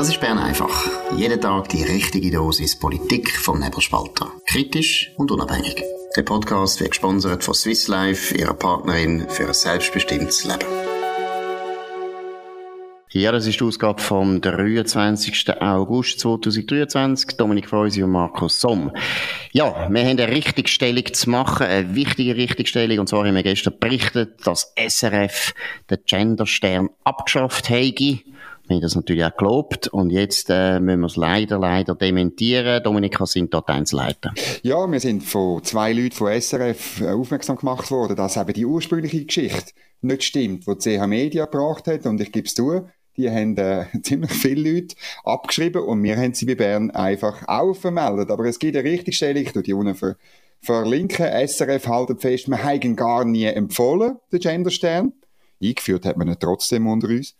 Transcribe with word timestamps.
Das 0.00 0.08
ist 0.08 0.18
Bern 0.18 0.38
einfach. 0.38 0.88
Jeden 1.14 1.38
Tag 1.42 1.68
die 1.68 1.82
richtige 1.82 2.30
Dosis 2.30 2.74
Politik 2.74 3.30
vom 3.36 3.60
Nebelspalter. 3.60 4.32
Kritisch 4.46 5.12
und 5.18 5.30
unabhängig. 5.30 5.84
Der 6.16 6.22
Podcast 6.22 6.80
wird 6.80 6.92
gesponsert 6.92 7.44
von 7.44 7.52
Swiss 7.52 7.86
Life, 7.86 8.34
ihrer 8.34 8.54
Partnerin 8.54 9.28
für 9.28 9.48
ein 9.48 9.52
selbstbestimmtes 9.52 10.44
Leben. 10.44 10.64
Ja, 13.12 13.30
das 13.30 13.46
ist 13.46 13.60
die 13.60 13.64
Ausgabe 13.64 14.00
vom 14.00 14.40
23. 14.40 15.60
August 15.60 16.20
2023. 16.20 17.36
Dominik 17.36 17.68
Freusi 17.68 18.02
und 18.02 18.12
Markus 18.12 18.58
Somm. 18.58 18.92
Ja, 19.52 19.86
wir 19.90 20.00
haben 20.00 20.18
eine 20.18 20.28
Richtigstellung 20.28 21.12
zu 21.12 21.28
machen, 21.28 21.66
eine 21.66 21.94
wichtige 21.94 22.36
Richtigstellung. 22.36 23.00
Und 23.00 23.08
zwar 23.10 23.26
haben 23.26 23.34
wir 23.34 23.42
gestern 23.42 23.78
berichtet, 23.78 24.46
dass 24.46 24.72
SRF 24.78 25.52
den 25.90 25.98
Genderstern 26.06 26.88
abgeschafft 27.04 27.68
hätte. 27.68 28.20
Wir 28.70 28.76
haben 28.76 28.82
das 28.82 28.94
natürlich 28.94 29.24
auch 29.24 29.36
gelobt 29.36 29.88
und 29.88 30.10
jetzt 30.10 30.48
äh, 30.48 30.78
müssen 30.78 31.00
wir 31.00 31.06
es 31.06 31.16
leider, 31.16 31.58
leider 31.58 31.96
dementieren. 31.96 32.80
Dominika, 32.84 33.26
sind 33.26 33.52
dort 33.52 33.68
Einzelheiten? 33.68 34.30
Ja, 34.62 34.86
wir 34.88 35.00
sind 35.00 35.24
von 35.24 35.64
zwei 35.64 35.92
Leuten 35.92 36.12
von 36.12 36.40
SRF 36.40 37.02
aufmerksam 37.02 37.56
gemacht 37.56 37.90
worden, 37.90 38.14
dass 38.14 38.36
eben 38.36 38.52
die 38.52 38.64
ursprüngliche 38.64 39.24
Geschichte 39.24 39.72
nicht 40.02 40.22
stimmt, 40.22 40.68
die 40.68 40.98
CH 40.98 41.04
Media 41.08 41.46
gebracht 41.46 41.88
hat 41.88 42.06
und 42.06 42.20
ich 42.20 42.30
gebe 42.30 42.46
es 42.46 42.54
zu, 42.54 42.88
die 43.16 43.28
haben 43.28 43.56
äh, 43.56 43.86
ziemlich 44.04 44.30
viele 44.30 44.74
Leute 44.74 44.94
abgeschrieben 45.24 45.82
und 45.82 46.00
wir 46.04 46.16
haben 46.16 46.34
sie 46.34 46.46
bei 46.46 46.54
Bern 46.54 46.92
einfach 46.92 47.48
auch 47.48 47.74
vermeldet. 47.74 48.30
Aber 48.30 48.44
es 48.44 48.60
gibt 48.60 48.76
eine 48.76 48.88
Richtigstellung, 48.88 49.42
ich 49.42 49.52
tue 49.52 49.64
die 49.64 49.72
unten 49.72 49.96
ver 49.96 50.14
verlinken. 50.62 51.26
SRF 51.26 51.88
haltet 51.88 52.20
fest, 52.20 52.46
wir 52.46 52.62
haben 52.62 52.94
gar 52.94 53.24
nie 53.24 53.46
empfohlen, 53.46 54.18
den 54.30 54.38
Genderstern. 54.38 55.12
Eingeführt 55.60 56.06
hat 56.06 56.16
man 56.16 56.28
ihn 56.28 56.36
trotzdem 56.38 56.86
unter 56.86 57.08
uns. 57.08 57.34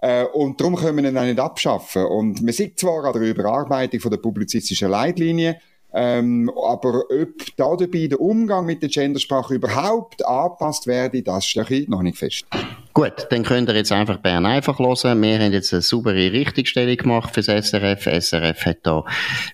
Äh, 0.00 0.24
und 0.24 0.60
darum 0.60 0.76
können 0.76 1.02
wir 1.02 1.10
ihn 1.10 1.18
auch 1.18 1.24
nicht 1.24 1.40
abschaffen. 1.40 2.04
Und 2.04 2.44
wir 2.44 2.52
sind 2.52 2.78
zwar 2.78 3.04
an 3.04 3.12
der 3.12 3.22
Überarbeitung 3.22 4.00
von 4.00 4.10
der 4.10 4.18
publizistischen 4.18 4.90
Leitlinie, 4.90 5.58
ähm, 5.90 6.50
aber 6.50 7.04
ob 7.10 7.56
da 7.56 7.74
dabei 7.74 8.08
der 8.08 8.20
Umgang 8.20 8.66
mit 8.66 8.82
der 8.82 8.90
Gendersprache 8.90 9.54
überhaupt 9.54 10.24
angepasst 10.24 10.86
werde, 10.86 11.22
das 11.22 11.46
stehe 11.46 11.66
ich 11.70 11.88
noch 11.88 12.02
nicht 12.02 12.18
fest. 12.18 12.44
Gut, 12.92 13.26
dann 13.30 13.42
könnt 13.42 13.70
ihr 13.70 13.74
jetzt 13.74 13.92
einfach 13.92 14.18
Bern 14.18 14.44
einfach 14.44 14.78
hören. 14.78 15.22
Wir 15.22 15.38
haben 15.38 15.52
jetzt 15.52 15.72
eine 15.72 15.80
saubere 15.80 16.32
Richtigstellung 16.32 16.96
gemacht 16.96 17.32
fürs 17.32 17.46
SRF. 17.46 18.06
SRF 18.06 18.66
hat 18.66 18.78
da 18.82 19.04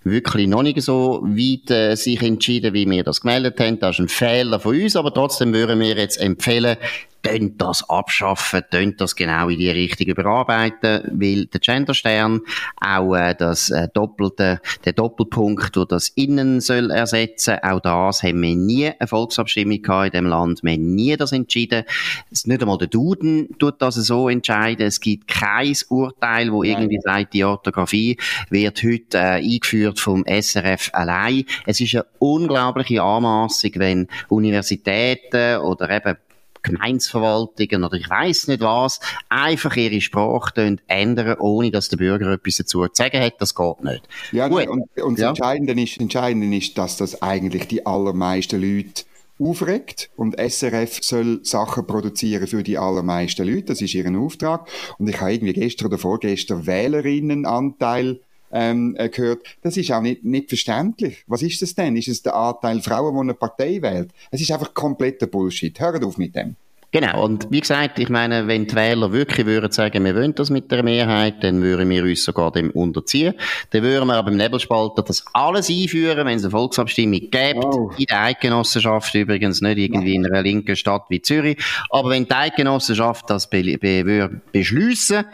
wirklich 0.02 0.48
noch 0.48 0.62
nicht 0.62 0.82
so 0.82 1.22
weit 1.22 1.70
äh, 1.70 1.94
sich 1.94 2.20
entschieden, 2.20 2.74
wie 2.74 2.90
wir 2.90 3.04
das 3.04 3.20
gemeldet 3.20 3.60
haben. 3.60 3.78
Das 3.78 3.96
ist 3.96 4.00
ein 4.00 4.08
Fehler 4.08 4.58
von 4.58 4.74
uns, 4.74 4.96
aber 4.96 5.14
trotzdem 5.14 5.52
würden 5.52 5.78
wir 5.78 5.94
jetzt 5.94 6.20
empfehlen, 6.20 6.76
tönt 7.24 7.60
das 7.60 7.88
abschaffen, 7.88 8.62
tönt 8.70 9.00
das 9.00 9.16
genau 9.16 9.48
in 9.48 9.58
die 9.58 9.70
Richtung 9.70 10.06
überarbeiten, 10.06 11.02
weil 11.12 11.46
der 11.46 11.60
Genderstern 11.60 12.42
auch 12.80 13.14
äh, 13.14 13.34
das 13.34 13.70
äh, 13.70 13.88
doppelte, 13.92 14.60
der 14.84 14.92
Doppelpunkt, 14.92 15.76
wo 15.76 15.84
das 15.84 16.08
Innen 16.08 16.60
soll 16.60 16.90
ersetzen, 16.90 17.58
auch 17.62 17.80
das 17.80 18.22
haben 18.22 18.42
wir 18.42 18.54
nie 18.54 18.90
eine 18.98 19.08
Volksabstimmung 19.08 19.82
gehabt 19.82 20.06
in 20.06 20.12
dem 20.12 20.26
Land, 20.26 20.62
wir 20.62 20.72
haben 20.72 20.94
nie 20.94 21.16
das 21.16 21.32
entschieden. 21.32 21.84
Es 22.30 22.40
ist 22.40 22.46
nicht 22.46 22.60
einmal 22.60 22.78
der 22.78 22.88
Duden 22.88 23.48
tut 23.58 23.80
das 23.80 23.94
so 23.94 24.28
entscheiden. 24.28 24.86
Es 24.86 25.00
gibt 25.00 25.28
kein 25.28 25.74
Urteil, 25.88 26.52
wo 26.52 26.62
irgendwie 26.62 27.00
sagt, 27.02 27.32
die 27.32 27.44
Orthographie 27.44 28.18
wird 28.50 28.82
heute 28.82 29.18
äh, 29.18 29.42
eingeführt 29.42 29.98
vom 29.98 30.24
SRF 30.26 30.90
allein. 30.92 31.44
Es 31.66 31.80
ist 31.80 31.94
eine 31.94 32.04
unglaubliche 32.18 33.02
Anmaßung, 33.02 33.70
wenn 33.76 34.08
Universitäten 34.28 35.58
oder 35.60 35.90
eben 35.90 36.16
Gemeinsverwaltungen 36.64 37.84
oder 37.84 37.96
ich 37.96 38.10
weiß 38.10 38.48
nicht 38.48 38.60
was, 38.60 38.98
einfach 39.28 39.76
ihre 39.76 40.00
Sprache 40.00 40.78
ändern, 40.88 41.36
ohne 41.38 41.70
dass 41.70 41.88
der 41.88 41.98
Bürger 41.98 42.32
etwas 42.32 42.56
dazu 42.56 42.84
zu 42.86 42.94
sagen 42.94 43.20
hat. 43.20 43.34
Das 43.38 43.54
geht 43.54 43.84
nicht. 43.84 44.08
Ja, 44.32 44.48
Gut. 44.48 44.66
und, 44.66 44.88
und 45.00 45.18
ja. 45.18 45.30
das 45.30 45.38
Entscheidende 45.38 45.80
ist, 45.80 46.00
Entscheidende 46.00 46.56
ist, 46.56 46.76
dass 46.76 46.96
das 46.96 47.22
eigentlich 47.22 47.68
die 47.68 47.86
allermeisten 47.86 48.60
Leute 48.60 49.04
aufregt 49.38 50.10
und 50.16 50.36
SRF 50.38 51.02
soll 51.02 51.40
Sachen 51.44 51.86
produzieren 51.86 52.46
für 52.46 52.62
die 52.62 52.78
allermeisten 52.78 53.46
Leute. 53.46 53.64
Das 53.64 53.80
ist 53.80 53.94
ihren 53.94 54.16
Auftrag. 54.16 54.68
Und 54.98 55.08
ich 55.08 55.20
habe 55.20 55.32
irgendwie 55.32 55.52
gestern 55.52 55.88
oder 55.88 55.98
vorgestern 55.98 56.66
Wählerinnenanteil 56.66 58.20
ähm, 58.54 58.94
äh, 58.96 59.08
gehört. 59.08 59.42
Das 59.62 59.76
ist 59.76 59.90
auch 59.92 60.00
nicht, 60.00 60.24
nicht 60.24 60.48
verständlich. 60.48 61.24
Was 61.26 61.42
ist 61.42 61.60
das 61.60 61.74
denn? 61.74 61.96
Ist 61.96 62.08
es 62.08 62.22
der 62.22 62.34
Anteil 62.34 62.80
Frauen, 62.80 63.14
die 63.14 63.20
eine 63.20 63.34
Partei 63.34 63.82
wählt? 63.82 64.10
Es 64.30 64.40
ist 64.40 64.50
einfach 64.52 64.72
kompletter 64.72 65.26
Bullshit. 65.26 65.78
Hört 65.78 66.04
auf 66.04 66.16
mit 66.16 66.34
dem. 66.36 66.56
Genau, 66.94 67.24
und 67.24 67.48
wie 67.50 67.58
gesagt, 67.58 67.98
ich 67.98 68.08
meine, 68.08 68.46
wenn 68.46 68.68
die 68.68 68.76
Wähler 68.76 69.10
wirklich 69.10 69.46
würden 69.46 69.72
sagen, 69.72 70.04
wir 70.04 70.14
wollen 70.14 70.32
das 70.32 70.48
mit 70.48 70.70
der 70.70 70.84
Mehrheit, 70.84 71.42
dann 71.42 71.60
würden 71.60 71.90
wir 71.90 72.04
uns 72.04 72.22
sogar 72.22 72.52
dem 72.52 72.70
unterziehen. 72.70 73.34
Dann 73.70 73.82
würden 73.82 74.06
wir 74.06 74.14
aber 74.14 74.30
im 74.30 74.36
Nebelspalter 74.36 75.02
das 75.02 75.24
alles 75.32 75.68
einführen, 75.68 76.24
wenn 76.24 76.36
es 76.36 76.44
eine 76.44 76.52
Volksabstimmung 76.52 77.18
gibt, 77.18 77.64
oh. 77.64 77.90
in 77.98 78.04
der 78.04 78.20
Eidgenossenschaft 78.20 79.12
übrigens, 79.16 79.60
nicht 79.60 79.78
irgendwie 79.78 80.14
in 80.14 80.24
einer 80.24 80.42
linken 80.42 80.76
Stadt 80.76 81.06
wie 81.08 81.20
Zürich, 81.20 81.58
aber 81.90 82.10
wenn 82.10 82.26
die 82.26 82.32
Eidgenossenschaft 82.32 83.28
das 83.28 83.50
be 83.50 83.76
be 83.76 84.40
beschliessen, 84.52 85.24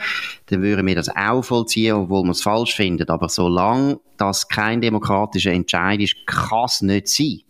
dann 0.46 0.62
würden 0.62 0.86
wir 0.86 0.94
das 0.94 1.14
auch 1.14 1.42
vollziehen, 1.42 1.92
obwohl 1.92 2.22
wir 2.22 2.30
es 2.30 2.40
falsch 2.40 2.74
finden. 2.74 3.06
Aber 3.10 3.28
solange 3.28 4.00
das 4.16 4.48
kein 4.48 4.80
demokratischer 4.80 5.52
Entscheid 5.52 6.00
ist, 6.00 6.16
kann 6.24 6.64
es 6.64 6.80
nicht 6.80 7.08
sein 7.08 7.40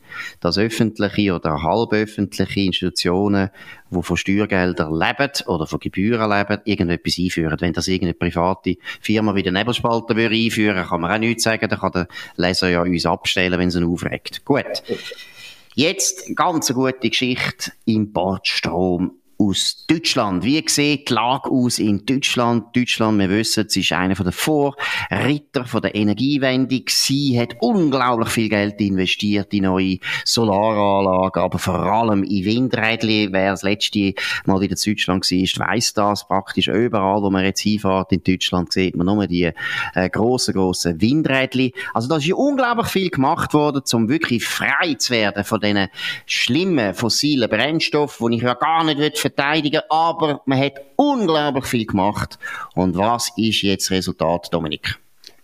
dass 0.41 0.59
öffentliche 0.59 1.34
oder 1.34 1.62
halböffentliche 1.62 2.60
Institutionen, 2.60 3.50
die 3.91 4.03
von 4.03 4.16
Steuergeldern 4.16 4.93
leben 4.93 5.31
oder 5.47 5.66
von 5.66 5.81
Gebühren 5.81 6.31
leben, 6.31 6.62
irgendetwas 6.65 7.19
einführen. 7.19 7.60
Wenn 7.60 7.72
das 7.72 7.88
irgendeine 7.88 8.15
private 8.15 8.76
Firma 9.00 9.34
wie 9.34 9.43
der 9.43 9.53
Nebelspalter 9.53 10.16
würde 10.16 10.34
einführen, 10.34 10.84
kann 10.84 11.00
man 11.00 11.12
auch 11.12 11.19
nichts 11.19 11.44
sagen, 11.44 11.69
dann 11.69 11.78
kann 11.78 11.93
der 11.93 12.09
Leser 12.37 12.69
ja 12.69 12.82
uns 12.82 13.06
abstellen, 13.06 13.59
wenn 13.59 13.69
es 13.69 13.76
ihn 13.76 13.84
aufregt. 13.84 14.44
Gut. 14.44 14.82
Jetzt 15.75 16.34
ganz 16.34 16.70
eine 16.70 16.75
gute 16.75 17.09
Geschichte. 17.09 17.72
Importstrom 17.84 19.19
aus 19.40 19.84
Deutschland. 19.88 20.44
Wie 20.44 20.62
sieht 20.68 21.08
die 21.08 21.14
Lage 21.14 21.50
aus 21.50 21.78
in 21.78 22.04
Deutschland? 22.04 22.76
Deutschland, 22.76 23.18
wir 23.18 23.30
wissen, 23.30 23.68
sie 23.68 23.80
ist 23.80 23.92
einer 23.92 24.14
der 24.14 24.32
Vorritter 24.32 25.64
von 25.64 25.80
der 25.80 25.94
Energiewende. 25.94 26.82
Sie 26.88 27.40
hat 27.40 27.56
unglaublich 27.60 28.28
viel 28.28 28.48
Geld 28.50 28.80
investiert 28.80 29.52
in 29.54 29.64
neue 29.64 29.98
Solaranlagen, 30.26 31.42
aber 31.42 31.58
vor 31.58 31.80
allem 31.80 32.22
in 32.22 32.44
Windrädchen. 32.44 33.32
Wer 33.32 33.52
das 33.52 33.62
letzte 33.62 34.12
Mal 34.44 34.62
in 34.62 34.68
Deutschland 34.68 35.30
war, 35.30 35.68
weiss 35.68 35.94
das. 35.94 36.28
Praktisch 36.28 36.68
überall, 36.68 37.22
wo 37.22 37.30
man 37.30 37.44
jetzt 37.44 37.60
hinfährt 37.60 38.12
in 38.12 38.22
Deutschland, 38.22 38.72
sieht 38.72 38.94
man 38.94 39.06
nur 39.06 39.26
die 39.26 39.50
äh, 39.94 40.10
grossen, 40.10 40.52
grossen 40.52 41.00
Windrädchen. 41.00 41.72
Also 41.94 42.08
da 42.08 42.18
ist 42.18 42.26
ja 42.26 42.34
unglaublich 42.34 42.88
viel 42.88 43.08
gemacht 43.08 43.54
worden, 43.54 43.82
um 43.94 44.08
wirklich 44.08 44.44
frei 44.44 44.94
zu 44.94 45.14
werden 45.14 45.44
von 45.44 45.60
diesen 45.60 45.88
schlimmen 46.26 46.92
fossilen 46.92 47.48
Brennstoffen, 47.48 48.30
die 48.30 48.36
ich 48.36 48.42
ja 48.42 48.54
gar 48.54 48.84
nicht 48.84 48.98
verteidigen, 49.34 49.82
aber 49.88 50.42
man 50.44 50.58
hat 50.58 50.80
unglaublich 50.96 51.66
viel 51.66 51.86
gemacht. 51.86 52.38
Und 52.74 52.96
was 52.96 53.32
ist 53.36 53.62
jetzt 53.62 53.86
das 53.86 53.91
Resultat, 53.91 54.48
Dominik? 54.52 54.98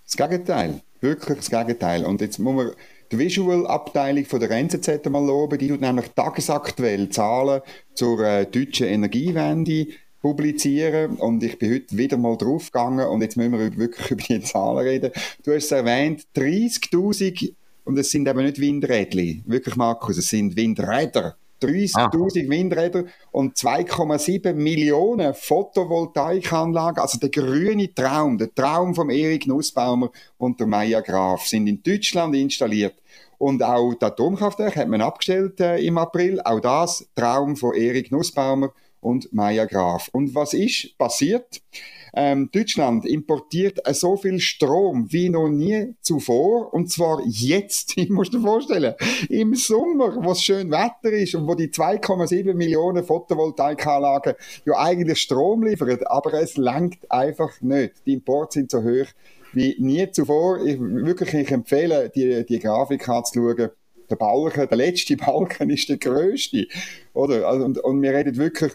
Das 0.05 0.17
Gegenteil. 0.17 0.81
Wirklich 1.01 1.39
das 1.39 1.51
Gegenteil. 1.51 2.05
Und 2.05 2.21
jetzt 2.21 2.39
muss 2.39 2.55
man 2.55 2.71
die 3.13 3.19
Visual-Abteilung 3.19 4.25
der 4.41 4.51
NZZ 4.51 5.09
mal 5.11 5.25
loben. 5.25 5.59
Die 5.59 5.69
tut 5.69 5.81
nämlich 5.81 6.09
tagesaktuell 6.15 7.09
Zahlen 7.11 7.63
zur 7.95 8.21
äh, 8.21 8.47
deutschen 8.47 8.89
Energiewende 8.89 9.87
publizieren 10.21 11.17
und 11.19 11.43
ich 11.45 11.57
bin 11.57 11.73
heute 11.73 11.97
wieder 11.97 12.17
mal 12.17 12.37
draufgegangen 12.37 13.07
und 13.07 13.23
jetzt 13.23 13.37
müssen 13.37 13.53
wir 13.53 13.77
wirklich 13.77 14.11
über 14.11 14.23
die 14.23 14.41
Zahlen 14.41 14.79
reden. 14.79 15.13
Du 15.45 15.55
hast 15.55 15.67
es 15.67 15.71
erwähnt, 15.71 16.25
30.000 16.35 17.55
und 17.85 17.97
es 17.97 18.11
sind 18.11 18.27
eben 18.27 18.45
nicht 18.45 18.61
Windräder, 18.61 19.43
wirklich 19.45 19.77
Markus, 19.77 20.17
es 20.17 20.29
sind 20.29 20.57
Windräder. 20.57 21.37
30.000 21.63 22.47
ah. 22.47 22.51
Windräder 22.51 23.05
und 23.31 23.57
2,7 23.57 24.55
Millionen 24.55 25.35
Photovoltaikanlagen. 25.35 27.01
Also 27.01 27.19
der 27.19 27.31
grüne 27.31 27.93
Traum, 27.95 28.39
der 28.39 28.55
Traum 28.55 28.95
von 28.95 29.11
Erik 29.11 29.47
Nussbaumer 29.47 30.11
und 30.39 30.61
der 30.61 30.67
Maya 30.67 31.01
Graf 31.01 31.47
sind 31.47 31.67
in 31.67 31.83
Deutschland 31.83 32.35
installiert. 32.35 32.95
Und 33.39 33.63
auch 33.63 33.95
das 33.95 34.13
Atomkraftwerk 34.13 34.77
hat 34.77 34.89
man 34.89 35.03
abgestellt 35.03 35.61
äh, 35.61 35.79
im 35.79 35.99
April. 35.99 36.41
Auch 36.43 36.61
das 36.61 37.07
Traum 37.15 37.57
von 37.57 37.75
Erik 37.75 38.11
Nussbaumer 38.11 38.73
und 39.07 39.33
Maya 39.33 39.67
Graf. 39.67 40.09
Und 40.13 40.35
was 40.35 40.53
ist 40.53 40.99
passiert? 40.99 41.63
Ähm, 42.13 42.51
Deutschland 42.51 43.07
importiert 43.07 43.79
so 43.95 44.17
viel 44.17 44.41
Strom 44.41 45.07
wie 45.13 45.29
noch 45.29 45.49
nie 45.49 45.95
zuvor. 46.01 46.75
Und 46.75 46.91
zwar 46.91 47.23
jetzt, 47.25 47.93
ich 47.97 48.11
muss 48.11 48.31
dir 48.31 48.41
vorstellen, 48.41 48.95
im 49.29 49.55
Sommer, 49.55 50.17
wo 50.25 50.33
es 50.33 50.43
schön 50.43 50.73
Wetter 50.73 51.13
ist 51.13 51.37
und 51.37 51.47
wo 51.47 51.55
die 51.55 51.69
2,7 51.69 52.55
Millionen 52.55 53.05
Photovoltaikanlagen 53.05 54.35
ja 54.65 54.77
eigentlich 54.77 55.21
Strom 55.21 55.63
liefern. 55.63 55.99
Aber 56.07 56.35
es 56.35 56.57
langt 56.57 57.09
einfach 57.09 57.61
nicht. 57.61 58.05
Die 58.07 58.15
Importe 58.15 58.55
sind 58.55 58.73
so 58.73 58.83
hoch 58.83 59.07
wie 59.53 59.77
nie 59.79 60.11
zuvor. 60.11 60.67
Ich, 60.67 60.81
wirklich, 60.81 61.33
ich 61.33 61.53
empfehle, 61.53 62.11
die, 62.11 62.45
die 62.45 62.59
Grafik 62.59 63.09
anzuschauen 63.09 63.71
der 64.09 64.17
Balken, 64.17 64.69
der 64.69 64.77
letzte 64.77 65.17
Balken 65.17 65.71
ist 65.71 65.89
der 65.89 65.99
größte, 65.99 66.67
oder? 67.13 67.47
Also, 67.49 67.65
und, 67.65 67.79
und 67.79 68.03
wir 68.03 68.13
reden 68.13 68.37
wirklich 68.37 68.73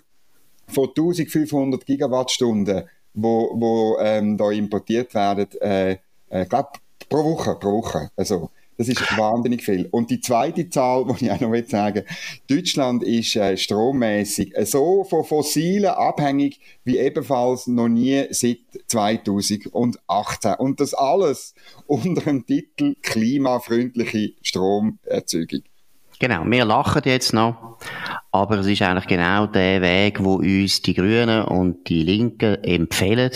von 0.71 0.89
1500 0.89 1.85
Gigawattstunden 1.85 2.83
wo, 3.13 3.51
wo 3.53 3.97
ähm, 4.00 4.38
da 4.38 4.51
importiert 4.51 5.13
werden, 5.13 5.47
äh, 5.62 5.97
äh, 6.29 6.45
glaub, 6.45 6.77
pro 7.09 7.23
Woche, 7.23 7.56
pro 7.56 7.73
Woche. 7.73 8.09
Also, 8.15 8.50
das 8.77 8.88
ist 8.88 9.18
wahnsinnig 9.18 9.63
viel. 9.63 9.88
Und 9.91 10.09
die 10.09 10.21
zweite 10.21 10.69
Zahl, 10.69 11.06
die 11.19 11.25
ich 11.25 11.31
auch 11.31 11.39
noch 11.39 11.68
sagen 11.68 11.95
will, 11.95 12.06
Deutschland 12.47 13.03
ist 13.03 13.35
äh, 13.35 13.56
strommäßig 13.57 14.53
so 14.63 15.03
von 15.03 15.23
Fossilen 15.23 15.91
abhängig 15.91 16.59
wie 16.83 16.97
ebenfalls 16.97 17.67
noch 17.67 17.89
nie 17.89 18.25
seit 18.31 18.59
2018. 18.88 20.53
Und 20.57 20.79
das 20.79 20.94
alles 20.94 21.53
unter 21.88 22.21
dem 22.21 22.45
Titel 22.45 22.95
klimafreundliche 23.01 24.33
Stromerzeugung. 24.41 25.62
Genau, 26.19 26.44
wir 26.45 26.65
lachen 26.65 27.01
jetzt 27.06 27.33
noch, 27.33 27.77
aber 28.33 28.60
es 28.60 28.68
ist 28.68 28.81
eigentlich 28.81 29.07
genau 29.07 29.45
der 29.45 29.81
Weg, 29.81 30.24
wo 30.24 30.36
uns 30.36 30.81
die 30.81 30.94
Grünen 30.94 31.44
und 31.44 31.89
die 31.89 32.04
Linken 32.04 32.63
empfehlen. 32.63 33.31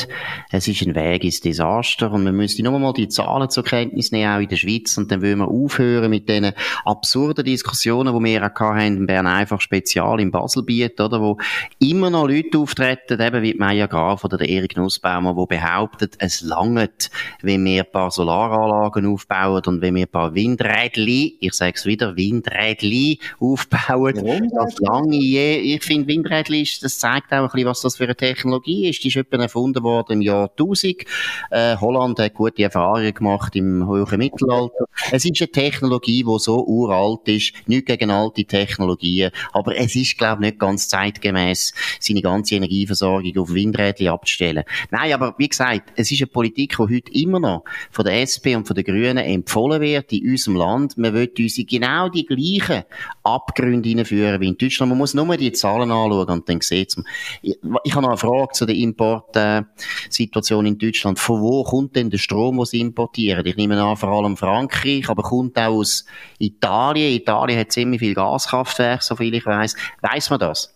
Es 0.52 0.70
ist 0.70 0.82
ein 0.84 0.96
Weg 0.96 1.26
ins 1.26 1.42
Desaster 1.42 2.12
und 2.14 2.24
man 2.24 2.36
müsste 2.36 2.64
nur 2.64 2.80
mal 2.80 2.94
die 2.94 3.10
Zahlen 3.10 3.50
zur 3.50 3.66
Kenntnis 3.66 4.14
nehmen, 4.14 4.34
auch 4.34 4.40
in 4.40 4.48
der 4.48 4.56
Schweiz, 4.56 4.98
und 4.98 5.12
dann 5.12 5.22
würden 5.22 5.40
wir 5.40 5.50
aufhören 5.50 6.10
mit 6.10 6.30
diesen 6.30 6.54
absurden 6.86 7.44
Diskussionen, 7.44 8.18
die 8.18 8.24
wir 8.24 8.44
auch 8.44 8.60
hatten 8.60 8.98
in 8.98 9.06
Bern 9.06 9.28
einfach 9.28 9.60
spezial 9.60 10.22
im 10.22 10.32
Baselbiet, 10.32 11.02
oder, 11.02 11.20
wo 11.20 11.38
immer 11.80 12.10
noch 12.10 12.28
Leute 12.28 12.58
auftreten, 12.58 13.20
eben 13.20 13.44
wie 13.44 13.54
Maya 13.54 13.88
Graf 13.88 14.24
oder 14.24 14.38
der 14.38 14.48
Erik 14.48 14.78
Nussbaumer, 14.78 15.36
die 15.36 15.58
behaupten, 15.58 16.10
es 16.20 16.40
langt, 16.40 17.12
wenn 17.42 17.66
wir 17.66 17.84
ein 17.84 17.92
paar 17.92 18.12
Solaranlagen 18.12 19.06
aufbauen 19.08 19.64
und 19.66 19.82
wenn 19.82 19.96
wir 19.96 20.06
ein 20.06 20.12
paar 20.12 20.34
Windrädchen, 20.34 21.34
ich 21.40 21.54
sage 21.54 21.74
es 21.76 21.86
wieder, 21.86 22.16
Windrädchen 22.16 23.18
aufbauen. 23.42 24.50
Das 24.56 24.85
lange 24.86 25.18
je, 25.18 25.58
ich 25.58 25.84
finde 25.84 26.08
Windrädchen 26.08 26.56
ist, 26.56 26.84
das 26.84 27.00
zeigt 27.00 27.32
auch 27.32 27.38
ein 27.38 27.50
bisschen, 27.50 27.68
was 27.68 27.82
das 27.82 27.98
für 27.98 28.06
eine 28.06 28.16
Technologie 28.16 28.90
ist. 28.90 29.04
Die 29.04 29.10
ist 29.10 29.18
etwa 29.18 29.38
erfunden 29.38 29.84
worden 29.84 30.14
im 30.14 30.22
Jahr 30.22 30.50
1000. 30.50 31.04
Äh, 31.52 31.78
Holland 31.78 32.20
hat 32.20 32.34
gute 32.34 32.64
Erfahrungen 32.64 33.14
gemacht 33.14 33.56
im 33.56 33.88
hohen 33.88 34.18
Mittelalter. 34.18 34.86
Es 35.12 35.26
ist 35.26 35.42
eine 35.42 35.52
Technologie, 35.52 36.24
die 36.24 36.40
so 36.40 36.66
uralt 36.66 37.28
ist, 37.28 37.54
nicht 37.68 37.86
gegen 37.86 38.12
alte 38.12 38.46
Technologien, 38.46 39.32
aber 39.54 39.78
es 39.78 39.96
ist, 39.96 40.18
glaube 40.18 40.44
ich, 40.44 40.52
nicht 40.52 40.60
ganz 40.60 40.88
zeitgemäß, 40.88 41.74
seine 42.00 42.22
ganze 42.22 42.56
Energieversorgung 42.56 43.38
auf 43.38 43.54
Windrädchen 43.54 44.08
abzustellen. 44.08 44.64
Nein, 44.92 45.14
aber 45.14 45.36
wie 45.38 45.50
gesagt, 45.50 45.94
es 45.96 46.12
ist 46.12 46.22
eine 46.22 46.28
Politik, 46.28 46.78
die 46.78 46.96
heute 46.96 47.12
immer 47.14 47.40
noch 47.40 47.64
von 47.92 48.06
der 48.06 48.22
SP 48.24 48.56
und 48.56 48.68
von 48.68 48.76
den 48.76 48.86
Grünen 48.86 49.18
empfohlen 49.18 49.82
wird 49.82 50.12
in 50.14 50.32
unserem 50.32 50.58
Land. 50.58 50.98
Man 50.98 51.14
will 51.14 51.32
uns 51.38 51.60
genau 51.68 52.10
die 52.10 52.26
gleiche 52.26 52.66
gleichen 52.66 52.84
Abgründe 53.24 53.90
hineinführen 53.90 54.42
wie 54.42 54.48
in 54.48 54.58
Deutschland. 54.58 54.75
Man 54.80 54.98
muss 54.98 55.14
nur 55.14 55.38
die 55.38 55.52
Zahlen 55.52 55.92
anschauen 55.92 56.30
und 56.30 56.50
dann 56.50 56.62
sieht 56.62 56.96
man. 56.98 57.06
Ich, 57.42 57.58
ich 57.84 57.94
habe 57.94 58.04
noch 58.04 58.10
eine 58.10 58.18
Frage 58.18 58.54
zu 58.54 58.66
der 58.66 58.76
Importsituation 58.76 60.66
in 60.66 60.78
Deutschland. 60.78 61.20
Von 61.20 61.42
wo 61.42 61.64
kommt 61.64 61.96
denn 61.96 62.10
der 62.10 62.18
Strom, 62.18 62.58
den 62.58 62.66
sie 62.66 62.80
importieren? 62.82 63.46
Ich 63.46 63.56
nehme 63.56 63.82
an, 63.82 63.98
vor 63.98 64.10
allem 64.10 64.38
Frankreich, 64.38 65.10
aber 65.10 65.24
kommt 65.24 65.58
auch 65.58 65.76
aus 65.76 66.06
Italien. 66.40 67.14
Italien 67.14 67.60
hat 67.60 67.72
ziemlich 67.72 68.00
viel 68.00 68.14
Gaskraftwerke, 68.14 69.04
soviel 69.04 69.34
ich 69.36 69.46
weiß. 69.46 69.76
Weiß 70.02 70.30
man 70.30 70.40
das? 70.40 70.76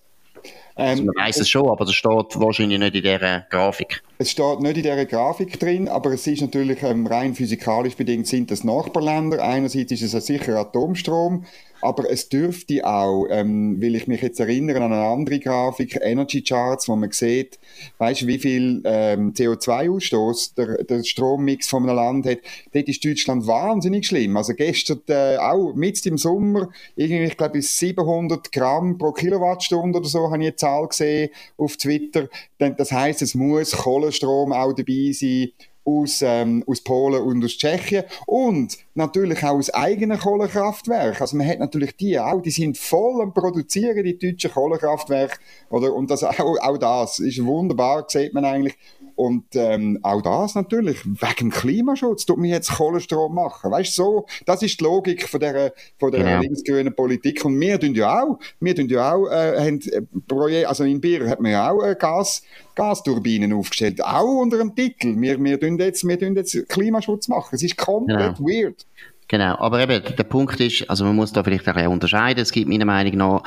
Also 0.79 1.03
man 1.03 1.15
weiß 1.15 1.41
es 1.41 1.49
schon, 1.49 1.67
aber 1.67 1.83
das 1.83 1.93
steht 1.93 2.39
wahrscheinlich 2.39 2.79
nicht 2.79 2.95
in 2.95 3.01
dieser 3.03 3.41
Grafik. 3.49 4.01
Es 4.17 4.31
steht 4.31 4.61
nicht 4.61 4.77
in 4.77 4.83
dieser 4.83 5.05
Grafik 5.05 5.59
drin, 5.59 5.89
aber 5.89 6.13
es 6.13 6.25
ist 6.25 6.41
natürlich 6.41 6.81
ähm, 6.83 7.05
rein 7.05 7.35
physikalisch 7.35 7.97
bedingt 7.97 8.27
sind 8.27 8.49
das 8.49 8.63
Nachbarländer. 8.63 9.43
Einerseits 9.43 9.91
ist 9.91 10.03
es 10.03 10.15
ein 10.15 10.21
sicher 10.21 10.55
Atomstrom, 10.55 11.45
aber 11.81 12.09
es 12.09 12.29
dürfte 12.29 12.85
auch, 12.85 13.27
ähm, 13.29 13.81
will 13.81 13.95
ich 13.95 14.07
mich 14.07 14.21
jetzt 14.21 14.39
erinnern 14.39 14.83
an 14.83 14.93
eine 14.93 15.03
andere 15.03 15.39
Grafik, 15.39 15.99
Energy 16.01 16.41
Charts, 16.41 16.87
wo 16.87 16.95
man 16.95 17.11
sieht, 17.11 17.59
weißt 17.97 18.27
wie 18.27 18.39
viel 18.39 18.81
ähm, 18.85 19.33
CO2-Ausstoß 19.33 20.55
der, 20.55 20.83
der 20.83 21.03
Strommix 21.03 21.67
von 21.67 21.83
einem 21.83 21.95
Land 21.95 22.25
hat. 22.25 22.39
Dort 22.73 22.87
ist 22.87 23.03
Deutschland 23.03 23.47
wahnsinnig 23.47 24.07
schlimm. 24.07 24.37
Also 24.37 24.53
gestern 24.53 25.01
äh, 25.07 25.37
auch 25.37 25.73
mit 25.73 26.05
im 26.05 26.17
Sommer, 26.17 26.69
irgendwie, 26.95 27.25
ich 27.25 27.37
glaube, 27.37 27.53
bis 27.53 27.77
700 27.77 28.51
Gramm 28.51 28.97
pro 28.97 29.11
Kilowattstunde 29.11 29.99
oder 29.99 30.07
so, 30.07 30.25
habe 30.25 30.37
ich 30.37 30.47
eine 30.47 30.55
Zahl 30.55 30.87
gesehen 30.87 31.29
auf 31.57 31.77
Twitter. 31.77 32.27
Das 32.57 32.91
heißt, 32.91 33.21
es 33.21 33.35
muss 33.35 33.71
Kohlenstrom 33.71 34.51
auch 34.53 34.73
dabei 34.73 35.11
sein 35.13 35.49
aus, 35.89 36.21
ähm, 36.21 36.63
aus 36.67 36.81
Polen 36.81 37.21
und 37.21 37.43
aus 37.43 37.57
Tschechien 37.57 38.03
und 38.25 38.77
natürlich 38.93 39.43
auch 39.43 39.57
aus 39.57 39.69
eigenen 39.69 40.19
Kohlekraftwerken. 40.19 41.21
Also 41.21 41.37
man 41.37 41.47
hat 41.47 41.59
natürlich 41.59 41.95
die 41.95 42.19
auch, 42.19 42.41
die 42.41 42.51
sind 42.51 42.77
voll 42.77 43.21
am 43.21 43.33
Produzieren, 43.33 44.03
die 44.03 44.17
deutschen 44.17 44.51
Kohlekraftwerke. 44.51 45.37
Oder? 45.69 45.93
Und 45.93 46.09
das, 46.11 46.23
auch, 46.23 46.39
auch 46.39 46.77
das 46.77 47.19
ist 47.19 47.43
wunderbar, 47.43 48.05
sieht 48.07 48.33
man 48.33 48.45
eigentlich. 48.45 48.77
Und 49.19 49.53
ähm, 49.55 49.99
auch 50.01 50.21
das 50.21 50.55
natürlich, 50.55 51.05
wegen 51.05 51.49
Klimaschutz, 51.49 52.25
tut 52.25 52.37
man 52.37 52.45
jetzt 52.45 52.71
Kohlenstrom 52.71 53.35
machen. 53.35 53.69
Weißt 53.69 53.97
du, 53.97 54.01
so, 54.01 54.25
das 54.45 54.63
ist 54.63 54.79
die 54.79 54.83
Logik 54.85 55.27
von 55.27 55.41
der, 55.41 55.73
von 55.97 56.09
der 56.09 56.23
genau. 56.23 56.39
linksgrünen 56.39 56.95
Politik. 56.95 57.43
Und 57.43 57.59
wir 57.59 57.77
tun 57.77 57.93
ja 57.95 58.23
auch, 58.23 58.39
wir 58.61 58.73
tun 58.73 58.87
ja 58.87 59.13
auch, 59.13 59.27
äh, 59.27 59.59
haben 59.59 59.81
äh, 59.91 60.03
Projekt, 60.25 60.69
also 60.69 60.85
in 60.85 61.01
Bier 61.01 61.27
hat 61.27 61.41
man 61.41 61.51
ja 61.51 61.69
auch 61.69 61.83
äh, 61.83 61.97
Gas, 61.99 62.43
Gasturbinen 62.75 63.51
aufgestellt, 63.51 64.01
auch 64.01 64.39
unter 64.39 64.57
dem 64.57 64.73
Titel. 64.73 65.19
Wir, 65.19 65.37
wir 65.43 65.59
tun 65.59 65.77
jetzt, 65.77 66.07
wir 66.07 66.17
tun 66.17 66.37
jetzt 66.37 66.69
Klimaschutz 66.69 67.27
machen. 67.27 67.49
Es 67.51 67.61
ist 67.61 67.75
komplett 67.75 68.37
genau. 68.37 68.49
weird. 68.49 68.85
Genau, 69.31 69.59
aber 69.59 69.79
eben, 69.79 70.01
der 70.17 70.23
Punkt 70.23 70.59
ist, 70.59 70.89
also 70.89 71.05
man 71.05 71.15
muss 71.15 71.31
da 71.31 71.43
vielleicht 71.43 71.67
ein 71.67 71.75
bisschen 71.75 71.91
unterscheiden. 71.91 72.41
Es 72.41 72.51
gibt 72.51 72.67
meiner 72.67 72.85
Meinung 72.85 73.15
nach 73.15 73.43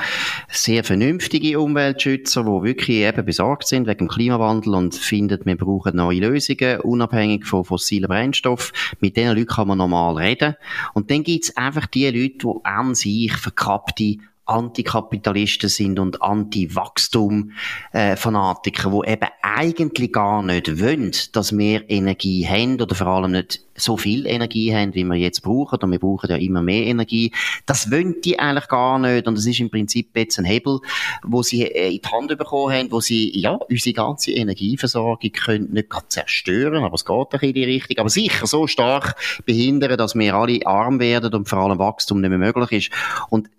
sehr 0.47 0.81
vernünftige 0.81 1.59
Umweltschützer, 1.59 2.43
die 2.43 2.63
wirklich 2.63 2.99
eben 2.99 3.25
besorgt 3.25 3.67
sind 3.67 3.85
wegen 3.85 3.97
dem 3.97 4.07
Klimawandel 4.07 4.75
und 4.75 4.95
finden, 4.95 5.41
wir 5.43 5.57
brauchen 5.57 5.97
neue 5.97 6.21
Lösungen, 6.21 6.79
unabhängig 6.79 7.45
von 7.45 7.65
fossilen 7.65 8.07
Brennstoffen. 8.07 8.73
Mit 9.01 9.17
diesen 9.17 9.35
Leuten 9.35 9.47
kann 9.47 9.67
man 9.67 9.77
normal 9.77 10.15
reden. 10.15 10.55
Und 10.93 11.11
dann 11.11 11.23
gibt's 11.23 11.57
einfach 11.57 11.85
die 11.87 12.05
Leute, 12.05 12.37
die 12.37 12.63
an 12.63 12.95
sich 12.95 13.33
verkappte 13.33 14.19
Antikapitalisten 14.53 15.69
sind 15.69 15.99
und 15.99 16.21
Anti-Wachstum-Fanatiker, 16.21 18.87
äh, 18.87 18.91
die 18.91 19.11
eben 19.11 19.27
eigentlich 19.41 20.13
gar 20.13 20.43
nicht 20.43 20.79
wollen, 20.79 21.11
dass 21.31 21.57
wir 21.57 21.89
Energie 21.89 22.47
haben 22.47 22.79
oder 22.79 22.93
vor 22.93 23.07
allem 23.07 23.31
nicht 23.31 23.61
so 23.75 23.97
viel 23.97 24.27
Energie 24.27 24.71
haben, 24.75 24.93
wie 24.93 25.03
wir 25.03 25.15
jetzt 25.15 25.41
brauchen, 25.41 25.79
und 25.81 25.91
wir 25.91 25.97
brauchen 25.97 26.29
ja 26.29 26.35
immer 26.35 26.61
mehr 26.61 26.85
Energie. 26.85 27.31
Das 27.65 27.89
wollen 27.91 28.21
die 28.23 28.37
eigentlich 28.37 28.67
gar 28.67 28.99
nicht 28.99 29.27
und 29.27 29.35
es 29.37 29.47
ist 29.47 29.59
im 29.59 29.71
Prinzip 29.71 30.15
jetzt 30.15 30.37
ein 30.37 30.45
Hebel, 30.45 30.79
wo 31.23 31.41
sie 31.41 31.63
äh, 31.63 31.95
in 31.95 32.01
die 32.01 32.07
Hand 32.07 32.37
bekommen 32.37 32.71
haben, 32.73 32.91
wo 32.91 32.99
sie, 32.99 33.35
ja, 33.37 33.53
unsere 33.53 33.93
ganze 33.93 34.31
Energieversorgung 34.31 35.31
können 35.31 35.71
nicht 35.71 35.89
gerade 35.89 36.07
zerstören, 36.09 36.83
aber 36.83 36.93
es 36.93 37.05
geht 37.05 37.33
doch 37.33 37.41
in 37.41 37.53
die 37.53 37.63
Richtung, 37.63 37.97
aber 37.97 38.09
sicher 38.09 38.45
so 38.45 38.67
stark 38.67 39.15
behindern, 39.45 39.97
dass 39.97 40.13
wir 40.15 40.35
alle 40.35 40.59
arm 40.65 40.99
werden 40.99 41.33
und 41.33 41.49
vor 41.49 41.59
allem 41.59 41.79
Wachstum 41.79 42.21
nicht 42.21 42.29
mehr 42.29 42.37
möglich 42.37 42.71
ist. 42.71 42.91
Und 43.29 43.49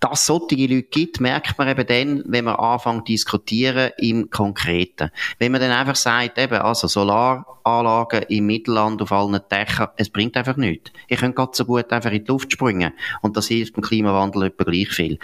dass 0.00 0.24
solche 0.24 0.56
Leute 0.56 0.82
gibt, 0.84 1.20
merkt 1.20 1.58
man 1.58 1.68
eben 1.68 1.86
dann, 1.86 2.22
wenn 2.26 2.46
man 2.46 2.56
anfängt 2.56 3.06
zu 3.06 3.12
diskutieren 3.12 3.90
im 3.98 4.30
Konkreten. 4.30 5.10
Wenn 5.38 5.52
man 5.52 5.60
dann 5.60 5.72
einfach 5.72 5.94
sagt, 5.94 6.38
eben, 6.38 6.54
also 6.54 6.88
Solaranlagen 6.88 8.22
im 8.30 8.46
Mittelland 8.46 9.02
auf 9.02 9.12
allen 9.12 9.38
Dächern, 9.50 9.88
es 9.98 10.08
bringt 10.08 10.38
einfach 10.38 10.56
nichts. 10.56 10.90
Ihr 11.08 11.18
könnt 11.18 11.36
gerade 11.36 11.50
so 11.54 11.66
gut 11.66 11.92
einfach 11.92 12.12
in 12.12 12.24
die 12.24 12.30
Luft 12.30 12.50
springen. 12.50 12.94
Und 13.20 13.36
das 13.36 13.48
hilft 13.48 13.76
dem 13.76 13.82
Klimawandel 13.82 14.44
etwa 14.44 14.64
gleich 14.64 14.88
viel. 14.88 15.18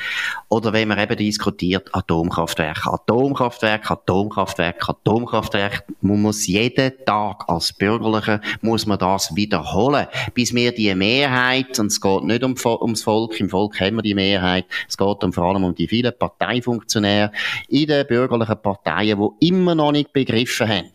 Oder 0.50 0.74
wenn 0.74 0.88
man 0.88 0.98
eben 0.98 1.16
diskutiert, 1.16 1.88
Atomkraftwerke, 1.94 2.92
Atomkraftwerke, 2.92 3.90
Atomkraftwerke, 3.90 4.90
Atomkraftwerke, 4.90 5.84
man 6.02 6.20
muss 6.20 6.46
jeden 6.46 6.92
Tag 7.06 7.44
als 7.48 7.72
Bürgerliche, 7.72 8.42
muss 8.60 8.84
man 8.84 8.98
das 8.98 9.34
wiederholen, 9.34 10.06
bis 10.34 10.54
wir 10.54 10.72
die 10.72 10.94
Mehrheit, 10.94 11.78
und 11.78 11.86
es 11.86 12.00
geht 12.00 12.24
nicht 12.24 12.44
um, 12.44 12.54
ums 12.82 13.02
Volk, 13.02 13.40
im 13.40 13.48
Volk 13.48 13.80
haben 13.80 13.96
wir 13.96 14.02
die 14.02 14.14
Mehrheit, 14.14 14.65
es 14.88 14.96
geht 14.96 15.24
um, 15.24 15.32
vor 15.32 15.44
allem 15.44 15.64
um 15.64 15.74
die 15.74 15.88
vielen 15.88 16.12
Parteifunktionäre 16.18 17.32
in 17.68 17.86
den 17.86 18.06
bürgerlichen 18.06 18.60
Parteien, 18.62 19.18
die 19.40 19.48
immer 19.48 19.74
noch 19.74 19.92
nicht 19.92 20.12
begriffen 20.12 20.68
haben, 20.68 20.92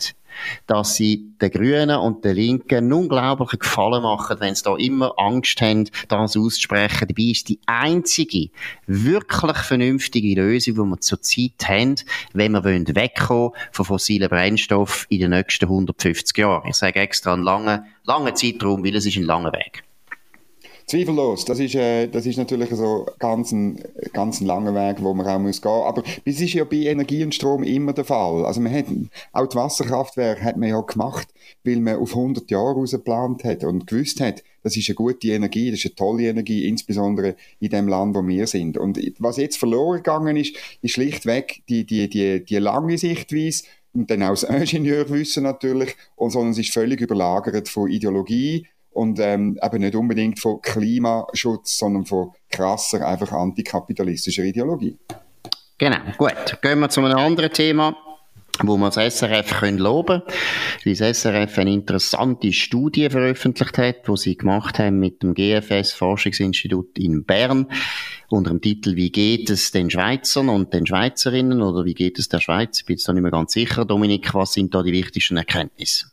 dass 0.67 0.95
sie 0.95 1.33
den 1.41 1.51
Grünen 1.51 1.97
und 1.97 2.23
den 2.23 2.35
Linken 2.35 2.77
einen 2.77 2.93
unglaublichen 2.93 3.59
Gefallen 3.59 4.03
machen, 4.03 4.37
wenn 4.39 4.55
sie 4.55 4.63
da 4.63 4.75
immer 4.75 5.13
Angst 5.17 5.61
haben, 5.61 5.89
das 6.07 6.37
auszusprechen. 6.37 7.07
Dabei 7.07 7.23
ist 7.23 7.49
die 7.49 7.59
einzige 7.65 8.49
wirklich 8.87 9.57
vernünftige 9.57 10.41
Lösung, 10.41 10.75
die 10.75 10.91
wir 10.91 10.99
zurzeit 10.99 11.67
haben, 11.67 11.95
wenn 12.33 12.53
wir 12.53 12.63
wegkommen 12.63 13.51
von 13.71 13.85
fossilen 13.85 14.29
Brennstoffen 14.29 15.07
in 15.09 15.19
den 15.21 15.31
nächsten 15.31 15.65
150 15.65 16.37
Jahren. 16.37 16.69
Ich 16.69 16.75
sage 16.75 16.99
extra 16.99 17.33
einen 17.33 17.43
langen, 17.43 17.85
langen 18.03 18.35
Zeitraum, 18.35 18.83
weil 18.83 18.95
es 18.95 19.05
ist 19.05 19.17
ein 19.17 19.23
langer 19.23 19.53
Weg. 19.53 19.83
Zweifellos, 20.85 21.45
das 21.45 21.59
ist, 21.59 21.75
äh, 21.75 22.07
das 22.07 22.25
ist 22.25 22.37
natürlich 22.37 22.69
so 22.71 23.05
ganz 23.19 23.51
ein, 23.51 23.81
ganz 24.13 24.41
ein 24.41 24.45
langer 24.45 24.73
Weg, 24.73 25.03
wo 25.03 25.13
man 25.13 25.27
auch 25.27 25.39
muss 25.39 25.61
gehen. 25.61 25.71
Aber 25.71 26.03
das 26.25 26.39
ist 26.39 26.53
ja 26.53 26.63
bei 26.63 26.77
Energie 26.77 27.23
und 27.23 27.35
Strom 27.35 27.63
immer 27.63 27.93
der 27.93 28.05
Fall. 28.05 28.45
Also 28.45 28.61
man 28.61 28.73
hat, 28.73 28.85
auch 29.33 29.47
die 29.47 29.55
Wasserkraftwerke 29.55 30.43
hat 30.43 30.57
man 30.57 30.69
ja 30.69 30.81
gemacht, 30.81 31.27
weil 31.63 31.77
man 31.77 31.97
auf 31.97 32.15
100 32.15 32.49
Jahre 32.51 32.75
rausgeplant 32.75 33.43
hat 33.43 33.63
und 33.63 33.87
gewusst 33.87 34.19
hat, 34.21 34.43
das 34.63 34.77
ist 34.77 34.89
eine 34.89 34.95
gute 34.95 35.29
Energie, 35.29 35.71
das 35.71 35.79
ist 35.79 35.85
eine 35.85 35.95
tolle 35.95 36.23
Energie, 36.27 36.67
insbesondere 36.67 37.35
in 37.59 37.69
dem 37.69 37.87
Land, 37.87 38.15
wo 38.15 38.27
wir 38.27 38.45
sind. 38.47 38.77
Und 38.77 38.99
was 39.19 39.37
jetzt 39.37 39.57
verloren 39.57 39.97
gegangen 39.97 40.37
ist, 40.37 40.55
ist 40.81 40.91
schlichtweg 40.91 41.63
die, 41.67 41.85
die, 41.85 42.09
die, 42.09 42.43
die 42.43 42.57
lange 42.57 42.97
Sichtweise, 42.97 43.63
und 43.93 44.09
dann 44.09 44.23
auch 44.23 44.29
das 44.29 44.43
Ingenieurwissen 44.43 45.43
natürlich, 45.43 45.95
und, 46.15 46.31
sondern 46.31 46.51
es 46.51 46.59
ist 46.59 46.73
völlig 46.73 47.01
überlagert 47.01 47.67
von 47.69 47.89
Ideologie 47.89 48.67
und 48.91 49.19
ähm, 49.19 49.57
eben 49.61 49.81
nicht 49.81 49.95
unbedingt 49.95 50.39
von 50.39 50.61
Klimaschutz, 50.61 51.77
sondern 51.77 52.05
von 52.05 52.31
krasser, 52.49 53.07
einfach 53.07 53.31
antikapitalistischer 53.31 54.43
Ideologie. 54.43 54.97
Genau, 55.77 55.97
gut. 56.17 56.59
Gehen 56.61 56.79
wir 56.79 56.89
zu 56.89 57.01
einem 57.01 57.17
anderen 57.17 57.51
Thema 57.51 57.95
wo 58.63 58.77
wir 58.77 58.89
das 58.89 59.17
SRF 59.17 59.59
können 59.59 59.77
loben 59.77 60.21
können. 60.83 60.97
Das 60.99 61.17
SRF 61.17 61.57
eine 61.57 61.73
interessante 61.73 62.53
Studie 62.53 63.09
veröffentlicht 63.09 63.77
hat, 63.77 64.07
wo 64.07 64.15
sie 64.15 64.37
gemacht 64.37 64.79
haben 64.79 64.99
mit 64.99 65.23
dem 65.23 65.33
GFS 65.33 65.93
Forschungsinstitut 65.93 66.97
in 66.97 67.23
Bern 67.23 67.67
unter 68.31 68.51
dem 68.51 68.61
Titel 68.61 68.95
Wie 68.95 69.11
geht 69.11 69.49
es 69.49 69.71
den 69.71 69.89
Schweizern 69.89 70.49
und 70.49 70.73
den 70.73 70.85
Schweizerinnen 70.85 71.61
oder 71.61 71.85
wie 71.85 71.93
geht 71.93 72.19
es 72.19 72.29
der 72.29 72.39
Schweiz? 72.39 72.79
Ich 72.79 72.85
bin 72.85 72.95
jetzt 72.95 73.07
da 73.07 73.13
nicht 73.13 73.21
mehr 73.21 73.31
ganz 73.31 73.53
sicher. 73.53 73.85
Dominik, 73.85 74.33
was 74.33 74.53
sind 74.53 74.73
da 74.73 74.83
die 74.83 74.91
wichtigsten 74.93 75.37
Erkenntnisse? 75.37 76.05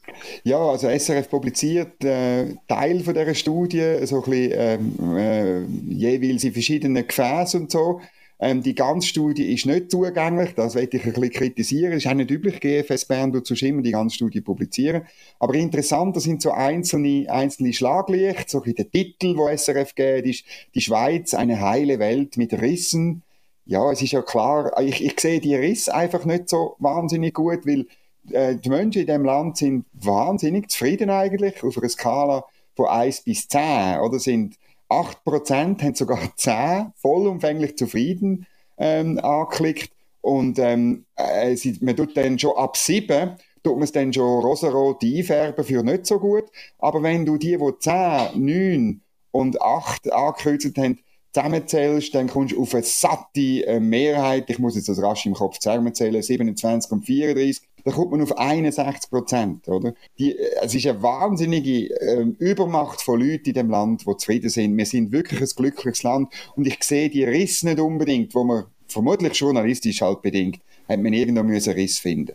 Ja, 0.45 0.59
also 0.59 0.89
SRF 0.89 1.29
publiziert 1.29 2.05
äh, 2.05 2.55
Teil 2.67 3.01
von 3.01 3.15
dieser 3.15 3.35
Studie, 3.35 4.07
so 4.07 4.23
ein 4.23 4.31
bisschen 4.31 4.53
ähm, 4.55 5.17
äh, 5.17 5.65
jeweils 5.93 6.45
in 6.45 6.53
verschiedenen 6.53 7.07
Gefäßen 7.07 7.63
und 7.63 7.71
so. 7.71 8.01
Ähm, 8.41 8.63
die 8.63 8.75
ganze 8.75 9.09
Studie 9.09 9.53
ist 9.53 9.67
nicht 9.67 9.91
zugänglich, 9.91 10.55
das 10.55 10.77
werde 10.77 10.97
ich 10.97 11.05
ein 11.05 11.13
bisschen 11.13 11.31
kritisieren. 11.31 11.93
Es 11.93 12.05
ist 12.05 12.11
auch 12.11 12.15
nicht 12.15 12.31
üblich, 12.31 12.61
GFS 12.61 13.05
Bern 13.07 13.45
zu 13.45 13.55
immer 13.55 13.83
die 13.83 13.91
ganze 13.91 14.15
Studie 14.15 14.41
publizieren. 14.41 15.03
Aber 15.41 15.55
interessant, 15.55 16.15
das 16.17 16.23
sind 16.23 16.41
so 16.41 16.53
einzelne, 16.53 17.27
einzelne 17.29 17.73
Schlaglichter, 17.73 18.45
so 18.47 18.63
ein 18.63 18.75
der 18.75 18.91
Titel, 18.91 19.37
wo 19.37 19.49
SRF 19.49 19.95
geht, 19.95 20.27
ist 20.27 20.45
«Die 20.75 20.81
Schweiz, 20.81 21.35
eine 21.35 21.61
heile 21.61 21.99
Welt 21.99 22.37
mit 22.37 22.53
Rissen». 22.53 23.23
Ja, 23.67 23.91
es 23.91 24.03
ist 24.03 24.13
ja 24.13 24.23
klar, 24.23 24.81
ich, 24.81 25.05
ich 25.05 25.19
sehe 25.21 25.41
die 25.41 25.55
Risse 25.57 25.95
einfach 25.95 26.25
nicht 26.25 26.49
so 26.49 26.77
wahnsinnig 26.79 27.35
gut, 27.35 27.67
weil 27.67 27.87
äh, 28.31 28.57
die 28.57 28.71
Menschen 28.71 29.01
in 29.01 29.07
diesem 29.07 29.25
Land 29.25 29.57
sind 29.57 29.85
wahnsinnig 29.93 30.71
zufrieden 30.71 31.11
eigentlich, 31.11 31.63
auf 31.63 31.77
einer 31.77 31.89
Skala 31.89 32.45
von 32.77 32.87
1 32.87 33.23
bis 33.23 33.49
10, 33.49 33.99
oder 34.01 34.21
sind 34.21 34.55
8% 34.89 35.83
haben 35.83 35.95
sogar 35.95 36.21
10 36.37 36.93
vollumfänglich 36.97 37.77
zufrieden 37.77 38.47
ähm, 38.77 39.19
angeklickt. 39.19 39.93
Und 40.21 40.59
ähm, 40.59 41.05
äh, 41.17 41.57
man 41.81 41.97
tut 41.97 42.17
dann 42.17 42.39
schon 42.39 42.57
ab 42.57 42.77
7 42.77 43.37
tut 43.63 43.75
man 43.75 43.85
es 43.85 43.93
dann 43.93 44.13
schon 44.13 44.41
rosarot 44.41 45.03
einfärben 45.03 45.65
für 45.65 45.83
nicht 45.83 46.07
so 46.07 46.19
gut. 46.19 46.45
Aber 46.79 47.03
wenn 47.03 47.27
du 47.27 47.37
die, 47.37 47.57
die 47.57 47.79
10, 47.81 48.31
9 48.35 49.01
und 49.33 49.61
8 49.61 50.13
angekreuzt 50.13 50.79
haben, 50.79 50.99
zusammenzählst, 51.33 52.15
dann 52.15 52.29
kommst 52.29 52.55
du 52.55 52.63
auf 52.63 52.75
eine 52.75 52.83
satte 52.83 53.67
äh, 53.67 53.81
Mehrheit. 53.81 54.49
Ich 54.51 54.59
muss 54.59 54.77
jetzt 54.77 54.89
das 54.89 55.03
rasch 55.03 55.27
im 55.27 55.35
Kopf 55.35 55.59
zusammenzählen, 55.59 56.23
27 56.23 56.91
und 56.91 57.05
34 57.05 57.63
da 57.89 57.95
kommt 57.95 58.11
man 58.11 58.21
auf 58.21 58.37
61 58.37 59.11
Prozent, 59.11 59.67
oder? 59.67 59.95
Die, 60.19 60.37
äh, 60.37 60.57
es 60.63 60.75
ist 60.75 60.87
eine 60.87 61.03
wahnsinnige 61.03 61.99
äh, 61.99 62.23
Übermacht 62.39 63.01
von 63.01 63.19
Leuten 63.19 63.49
in 63.49 63.55
dem 63.55 63.71
Land, 63.71 64.05
die 64.07 64.17
zufrieden 64.19 64.51
sind. 64.51 64.77
Wir 64.77 64.85
sind 64.85 65.11
wirklich 65.11 65.41
ein 65.41 65.49
glückliches 65.57 66.03
Land 66.03 66.31
und 66.55 66.67
ich 66.67 66.83
sehe 66.85 67.09
die 67.09 67.25
Risse 67.25 67.67
nicht 67.67 67.81
unbedingt, 67.81 68.35
wo 68.35 68.45
man 68.45 68.65
vermutlich 68.89 69.33
journalistisch 69.39 70.03
halt 70.03 70.21
bedingt, 70.21 70.61
hat 70.87 71.01
man 71.01 71.15
irgendwo 71.15 71.41
einen 71.41 71.51
Riss 71.51 71.99
finden 71.99 72.33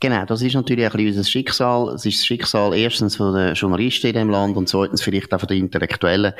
Genau, 0.00 0.24
das 0.24 0.42
ist 0.42 0.54
natürlich 0.54 0.84
ein 0.84 0.92
bisschen 0.92 1.08
unser 1.08 1.24
Schicksal. 1.24 1.88
Es 1.94 2.06
ist 2.06 2.18
das 2.18 2.26
Schicksal 2.26 2.74
erstens 2.74 3.16
von 3.16 3.34
den 3.34 3.54
Journalisten 3.54 4.08
in 4.08 4.14
dem 4.14 4.30
Land 4.30 4.56
und 4.56 4.68
zweitens 4.68 5.02
vielleicht 5.02 5.32
auch 5.34 5.40
von 5.40 5.48
den 5.48 5.64
Intellektuellen. 5.64 6.32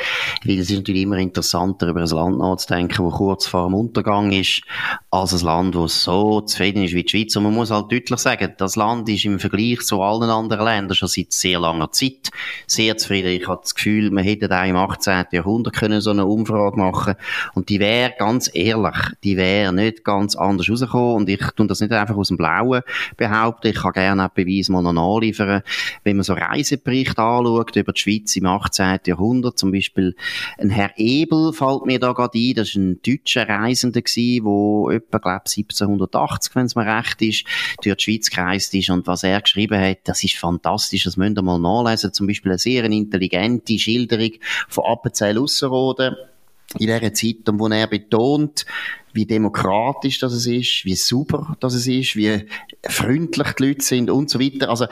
Weil 0.44 0.58
es 0.58 0.70
ist 0.70 0.76
natürlich 0.76 1.02
immer 1.02 1.18
interessanter, 1.18 1.88
über 1.88 2.00
ein 2.00 2.08
Land 2.08 2.38
nachzudenken, 2.38 3.04
das 3.04 3.14
kurz 3.14 3.46
vor 3.46 3.68
dem 3.68 3.74
Untergang 3.74 4.32
ist, 4.32 4.62
als 5.10 5.32
ein 5.32 5.44
Land, 5.44 5.74
das 5.74 6.04
so 6.04 6.40
zufrieden 6.42 6.84
ist 6.84 6.94
wie 6.94 7.02
die 7.02 7.08
Schweiz. 7.10 7.36
Und 7.36 7.44
man 7.44 7.54
muss 7.54 7.70
halt 7.70 7.90
deutlich 7.90 8.20
sagen, 8.20 8.54
das 8.58 8.76
Land 8.76 9.08
ist 9.08 9.24
im 9.24 9.38
Vergleich 9.38 9.80
zu 9.80 10.02
allen 10.02 10.30
anderen 10.30 10.64
Ländern 10.64 10.96
schon 10.96 11.08
seit 11.08 11.32
sehr 11.32 11.60
langer 11.60 11.90
Zeit 11.92 12.30
sehr 12.66 12.96
zufrieden. 12.96 13.28
Ich 13.28 13.48
habe 13.48 13.60
das 13.62 13.74
Gefühl, 13.74 14.10
man 14.10 14.24
hätte 14.24 14.48
da 14.48 14.64
im 14.64 14.76
18. 14.76 15.26
Jahrhundert 15.32 15.74
können 15.74 16.00
so 16.00 16.10
eine 16.10 16.26
Umfrage 16.26 16.76
machen 16.76 17.14
und 17.54 17.68
die 17.68 17.80
wäre 17.80 18.14
ganz 18.18 18.50
ehrlich, 18.52 18.96
die 19.24 19.36
wäre 19.36 19.72
nicht 19.72 20.04
ganz 20.04 20.36
anders 20.36 20.68
rausgekommen 20.68 21.16
und 21.16 21.28
ich 21.28 21.40
tue 21.56 21.66
das 21.66 21.80
nicht 21.80 21.92
einfach 21.92 22.16
aus 22.16 22.28
dem 22.28 22.36
Blauen 22.36 22.82
behaupten. 23.16 23.68
Ich 23.68 23.76
kann 23.76 23.92
gerne 23.92 24.26
auch 24.26 24.30
Beweise 24.30 24.72
mal 24.72 24.82
noch 24.82 24.92
nachliefern. 24.92 25.62
Wenn 26.04 26.16
man 26.16 26.24
so 26.24 26.34
Reiseberichte 26.34 27.22
anschaut 27.22 27.76
über 27.76 27.92
die 27.92 28.00
Schweiz 28.00 28.36
im 28.36 28.46
18. 28.46 29.00
Jahrhundert, 29.06 29.58
zum 29.58 29.72
Beispiel 29.72 30.14
ein 30.58 30.70
Herr 30.70 30.92
Ebel 30.96 31.52
fällt 31.52 31.86
mir 31.86 31.98
da 31.98 32.12
gerade 32.12 32.38
ein, 32.38 32.54
das 32.54 32.74
war 32.74 32.82
ein 32.82 33.00
deutscher 33.04 33.48
Reisender 33.48 34.00
wo 34.42 34.90
etwa, 34.90 35.18
glaube 35.18 35.44
1780, 35.46 36.54
wenn 36.54 36.66
es 36.66 36.74
mir 36.74 36.86
recht 36.86 37.22
ist, 37.22 37.44
durch 37.82 37.96
die 37.96 38.04
Schweiz 38.04 38.30
gereist 38.30 38.74
ist 38.74 38.90
und 38.90 39.06
was 39.06 39.22
er 39.22 39.40
geschrieben 39.40 39.80
hat, 39.80 39.98
das 40.04 40.22
ist 40.24 40.36
fantastisch, 40.36 41.04
das 41.04 41.16
müsst 41.16 41.36
ihr 41.36 41.42
mal 41.42 41.58
nachlesen. 41.58 42.12
Zum 42.12 42.26
Beispiel 42.26 42.52
eine 42.52 42.58
sehr 42.58 42.84
intelligente 42.84 43.78
Schilderung 43.78 44.32
von 44.68 44.84
Appenzell 44.84 45.38
Ausserrhoden 45.38 46.16
in 46.78 46.86
dieser 46.86 47.14
Zeit, 47.14 47.36
wo 47.46 47.68
er 47.68 47.86
betont, 47.86 48.66
wie 49.16 49.26
demokratisch 49.26 50.20
das 50.20 50.46
ist, 50.46 50.84
wie 50.84 50.94
super 50.94 51.56
das 51.60 51.74
ist, 51.74 52.14
wie 52.14 52.46
freundlich 52.88 53.52
die 53.54 53.66
Leute 53.66 53.82
sind 53.84 54.10
und 54.10 54.30
so 54.30 54.38
weiter. 54.38 54.70
Also, 54.70 54.86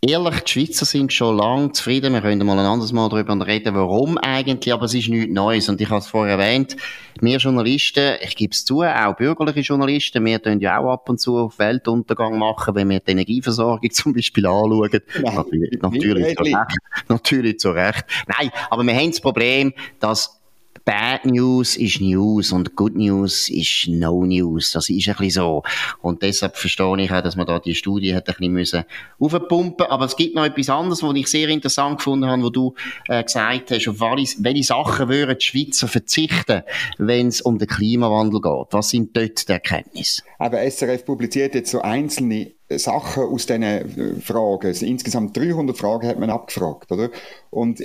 ehrlich, 0.00 0.40
die 0.40 0.52
Schweizer 0.52 0.84
sind 0.84 1.12
schon 1.12 1.36
lange 1.36 1.72
zufrieden. 1.72 2.12
Wir 2.12 2.20
können 2.20 2.46
mal 2.46 2.58
ein 2.58 2.66
anderes 2.66 2.92
Mal 2.92 3.08
darüber 3.08 3.46
reden, 3.46 3.74
warum 3.74 4.18
eigentlich, 4.18 4.72
aber 4.72 4.84
es 4.84 4.94
ist 4.94 5.08
nichts 5.08 5.32
Neues. 5.32 5.68
Und 5.68 5.80
ich 5.80 5.88
habe 5.88 6.00
es 6.00 6.06
vorher 6.06 6.38
erwähnt, 6.38 6.76
wir 7.20 7.38
Journalisten, 7.38 8.16
ich 8.20 8.36
gebe 8.36 8.52
es 8.52 8.64
zu, 8.64 8.82
auch 8.82 9.16
bürgerliche 9.16 9.60
Journalisten, 9.60 10.24
wir 10.24 10.42
tun 10.42 10.60
ja 10.60 10.78
auch 10.78 10.92
ab 10.92 11.08
und 11.08 11.20
zu 11.20 11.38
auf 11.38 11.58
Weltuntergang 11.58 12.38
machen, 12.38 12.74
wenn 12.74 12.90
wir 12.90 13.00
die 13.00 13.12
Energieversorgung 13.12 13.90
zum 13.90 14.12
Beispiel 14.12 14.46
anschauen. 14.46 15.00
Nein, 15.22 15.34
natürlich, 15.34 15.82
natürlich, 15.82 16.36
zu 16.36 16.42
Recht. 16.42 16.78
Natürlich 17.08 17.58
zu 17.58 17.70
Recht. 17.70 18.04
Nein, 18.26 18.50
aber 18.70 18.84
wir 18.84 18.94
haben 18.94 19.10
das 19.10 19.20
Problem, 19.20 19.72
dass 20.00 20.43
Bad 20.84 21.24
News 21.24 21.76
ist 21.76 22.00
News 22.00 22.52
und 22.52 22.76
Good 22.76 22.94
News 22.94 23.48
ist 23.48 23.88
No 23.88 24.24
News. 24.24 24.72
Das 24.72 24.90
ist 24.90 25.08
ein 25.08 25.14
bisschen 25.14 25.30
so. 25.30 25.62
Und 26.02 26.22
deshalb 26.22 26.56
verstehe 26.56 27.00
ich 27.00 27.10
auch, 27.10 27.22
dass 27.22 27.36
man 27.36 27.46
da 27.46 27.58
die 27.58 27.74
Studie 27.74 28.14
hat 28.14 28.28
ein 28.28 28.34
bisschen 28.36 28.52
müssen 28.52 28.84
aufpumpen. 29.18 29.86
Aber 29.86 30.04
es 30.04 30.16
gibt 30.16 30.34
noch 30.34 30.44
etwas 30.44 30.68
anderes, 30.68 31.02
was 31.02 31.14
ich 31.16 31.28
sehr 31.28 31.48
interessant 31.48 31.98
gefunden 31.98 32.26
habe, 32.26 32.42
wo 32.42 32.50
du 32.50 32.74
äh, 33.08 33.22
gesagt 33.24 33.70
hast, 33.70 33.88
auf 33.88 34.00
welche, 34.00 34.36
welche 34.40 34.64
Sachen 34.64 35.08
würden 35.08 35.38
die 35.38 35.44
Schweizer 35.44 35.88
verzichten, 35.88 36.62
wenn 36.98 37.28
es 37.28 37.40
um 37.40 37.58
den 37.58 37.68
Klimawandel 37.68 38.42
geht. 38.42 38.66
Was 38.72 38.90
sind 38.90 39.16
dort 39.16 39.48
die 39.48 39.52
Erkenntnisse? 39.52 40.22
Aber 40.38 40.58
SRF 40.70 41.06
publiziert 41.06 41.54
jetzt 41.54 41.70
so 41.70 41.80
einzelne 41.80 42.52
Sachen 42.70 43.24
aus 43.24 43.46
diesen 43.46 43.62
äh, 43.62 44.20
Fragen. 44.20 44.66
Also 44.66 44.86
insgesamt 44.86 45.36
300 45.36 45.76
Fragen 45.76 46.08
hat 46.08 46.18
man 46.18 46.30
abgefragt, 46.30 46.90
oder? 46.90 47.10
Und 47.50 47.80
äh, 47.80 47.84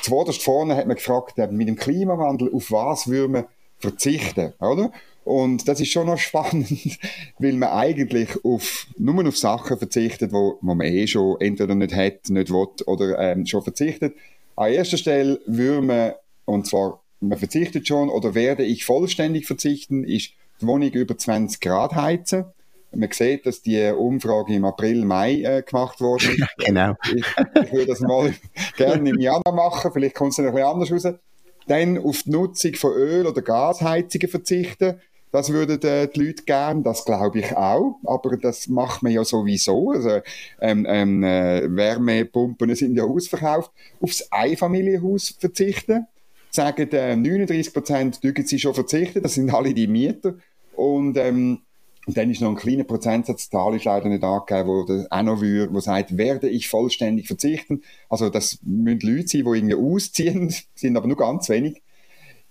zuvorderst 0.00 0.42
vorne 0.42 0.76
hat 0.76 0.86
man 0.86 0.96
gefragt, 0.96 1.38
äh, 1.38 1.48
mit 1.48 1.68
dem 1.68 1.76
Klimawandel, 1.76 2.52
auf 2.52 2.70
was 2.70 3.08
würde 3.08 3.28
man 3.28 3.44
verzichten, 3.78 4.54
oder? 4.60 4.90
Und 5.24 5.66
das 5.68 5.80
ist 5.80 5.90
schon 5.90 6.06
noch 6.06 6.18
spannend, 6.18 6.98
weil 7.38 7.54
man 7.54 7.70
eigentlich 7.70 8.44
auf, 8.44 8.86
nur 8.96 9.26
auf 9.26 9.36
Sachen 9.36 9.76
verzichtet, 9.76 10.32
wo 10.32 10.58
man 10.62 10.80
eh 10.80 11.06
schon 11.06 11.40
entweder 11.40 11.74
nicht 11.74 11.94
hat, 11.94 12.30
nicht 12.30 12.50
will 12.50 12.68
oder 12.86 13.18
ähm, 13.18 13.44
schon 13.44 13.62
verzichtet. 13.62 14.14
An 14.54 14.72
erster 14.72 14.96
Stelle 14.96 15.40
würde 15.46 15.82
man, 15.82 16.12
und 16.46 16.66
zwar, 16.66 17.02
man 17.20 17.38
verzichtet 17.38 17.86
schon 17.86 18.08
oder 18.08 18.34
werde 18.34 18.64
ich 18.64 18.84
vollständig 18.84 19.46
verzichten, 19.46 20.04
ist 20.04 20.30
die 20.60 20.66
Wohnung 20.66 20.90
über 20.90 21.18
20 21.18 21.60
Grad 21.60 21.94
heizen. 21.94 22.46
Man 22.96 23.10
sieht, 23.12 23.46
dass 23.46 23.62
die 23.62 23.90
Umfrage 23.90 24.54
im 24.54 24.64
April, 24.64 25.04
Mai 25.04 25.42
äh, 25.42 25.62
gemacht 25.62 26.00
wurde. 26.00 26.24
genau. 26.58 26.94
Ich, 27.14 27.24
ich 27.62 27.72
würde 27.72 27.86
das 27.86 28.00
mal 28.00 28.34
gerne 28.76 29.10
im 29.10 29.20
Januar 29.20 29.54
machen, 29.54 29.90
vielleicht 29.92 30.14
kommt 30.14 30.30
es 30.30 30.36
dann 30.36 30.46
ein 30.46 30.54
bisschen 30.54 30.68
anders 30.68 30.92
raus. 30.92 31.14
Dann 31.66 31.98
auf 31.98 32.22
die 32.22 32.30
Nutzung 32.30 32.74
von 32.74 32.92
Öl- 32.92 33.26
oder 33.26 33.42
Gasheizungen 33.42 34.28
verzichten. 34.28 35.00
Das 35.32 35.52
würden 35.52 35.82
äh, 35.82 36.08
die 36.08 36.20
Leute 36.20 36.44
gerne, 36.44 36.82
das 36.82 37.04
glaube 37.04 37.40
ich 37.40 37.54
auch, 37.54 37.98
aber 38.04 38.36
das 38.36 38.68
macht 38.68 39.02
man 39.02 39.12
ja 39.12 39.24
sowieso. 39.24 39.90
Also, 39.90 40.20
ähm, 40.60 40.86
ähm, 40.88 41.22
äh, 41.24 41.62
Wärmepumpen 41.68 42.74
sind 42.74 42.96
ja 42.96 43.04
ausverkauft. 43.04 43.70
Aufs 44.00 44.30
Einfamilienhaus 44.30 45.36
verzichten. 45.38 46.06
Sagen 46.50 46.90
äh, 46.92 47.16
39 47.16 47.74
Prozent, 47.74 48.20
sie 48.22 48.58
schon 48.58 48.72
verzichten, 48.72 49.22
das 49.22 49.34
sind 49.34 49.52
alle 49.52 49.74
die 49.74 49.88
Mieter. 49.88 50.36
Und 50.74 51.16
ähm, 51.18 51.65
und 52.06 52.16
dann 52.16 52.30
ist 52.30 52.40
noch 52.40 52.50
ein 52.50 52.56
kleiner 52.56 52.84
Prozentsatz, 52.84 53.50
Zahl 53.50 53.74
ist 53.74 53.84
leider 53.84 54.08
nicht 54.08 54.22
angegeben, 54.22 54.68
wo 54.68 54.84
das 54.84 55.10
auch 55.10 55.22
noch 55.22 55.40
würde, 55.40 55.74
wo 55.74 55.80
sagt, 55.80 56.16
werde 56.16 56.48
ich 56.48 56.68
vollständig 56.68 57.26
verzichten. 57.26 57.82
Also 58.08 58.30
das 58.30 58.60
müssen 58.62 59.00
Leute 59.00 59.26
sein, 59.26 59.44
die 59.44 59.58
irgendwie 59.58 59.74
ausziehen, 59.74 60.54
sind 60.74 60.96
aber 60.96 61.08
nur 61.08 61.16
ganz 61.16 61.48
wenig. 61.48 61.82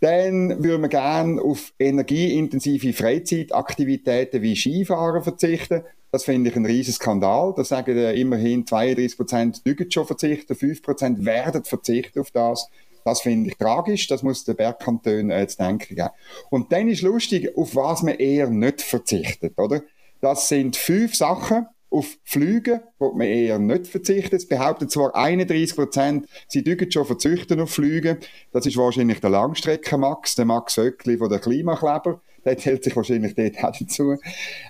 Dann 0.01 0.61
würden 0.61 0.81
wir 0.81 0.89
gerne 0.89 1.41
auf 1.41 1.71
energieintensive 1.79 2.91
Freizeitaktivitäten 2.91 4.41
wie 4.41 4.57
Skifahren 4.57 5.23
verzichten. 5.23 5.83
Das 6.11 6.25
finde 6.25 6.49
ich 6.49 6.55
ein 6.57 6.65
riesen 6.65 6.93
Skandal. 6.93 7.53
Da 7.55 7.63
sagen 7.63 7.97
immerhin 7.97 8.67
32 8.67 9.17
Prozent 9.17 9.61
schon 9.89 10.05
verzichten, 10.05 10.55
5 10.55 10.83
Prozent 10.83 11.25
werden 11.25 11.63
verzichten 11.63 12.19
auf 12.19 12.31
das. 12.31 12.69
Das 13.05 13.21
finde 13.21 13.51
ich 13.51 13.57
tragisch, 13.57 14.07
das 14.07 14.23
muss 14.23 14.43
der 14.43 14.55
Bergkanton 14.55 15.29
äh, 15.29 15.47
zu 15.47 15.57
denken 15.57 15.95
geben. 15.95 16.09
Und 16.49 16.73
dann 16.73 16.89
ist 16.89 17.03
lustig, 17.03 17.55
auf 17.55 17.75
was 17.75 18.03
man 18.03 18.15
eher 18.15 18.49
nicht 18.49 18.81
verzichtet, 18.81 19.57
oder? 19.57 19.81
Das 20.19 20.49
sind 20.49 20.75
fünf 20.75 21.15
Sachen, 21.15 21.67
Auf 21.95 22.17
Flüge 22.25 22.83
wird 22.99 23.15
man 23.15 23.27
eher 23.27 23.57
nicht 23.57 23.87
verzichten. 23.87 24.35
Es 24.35 24.47
behauptet 24.47 24.91
zwar 24.91 25.15
31 25.15 25.77
Prozent, 25.77 26.27
sie 26.47 26.63
dürfen 26.63 26.91
schon 26.91 27.05
verzichten 27.05 27.61
auf 27.61 27.71
Flüge. 27.71 28.17
Das 28.51 28.65
ist 28.65 28.75
wahrscheinlich 28.75 29.21
der 29.21 29.29
Langstrecken-Max, 29.29 30.35
der 30.35 30.43
Max 30.43 30.75
Höckli 30.75 31.17
von 31.17 31.29
der 31.29 31.39
Klimakleber. 31.39 32.19
Der 32.55 32.55
hält 32.55 32.83
sich 32.83 32.95
wahrscheinlich 32.95 33.33
dort 33.33 33.63
auch 33.63 33.75
dazu. 33.77 34.17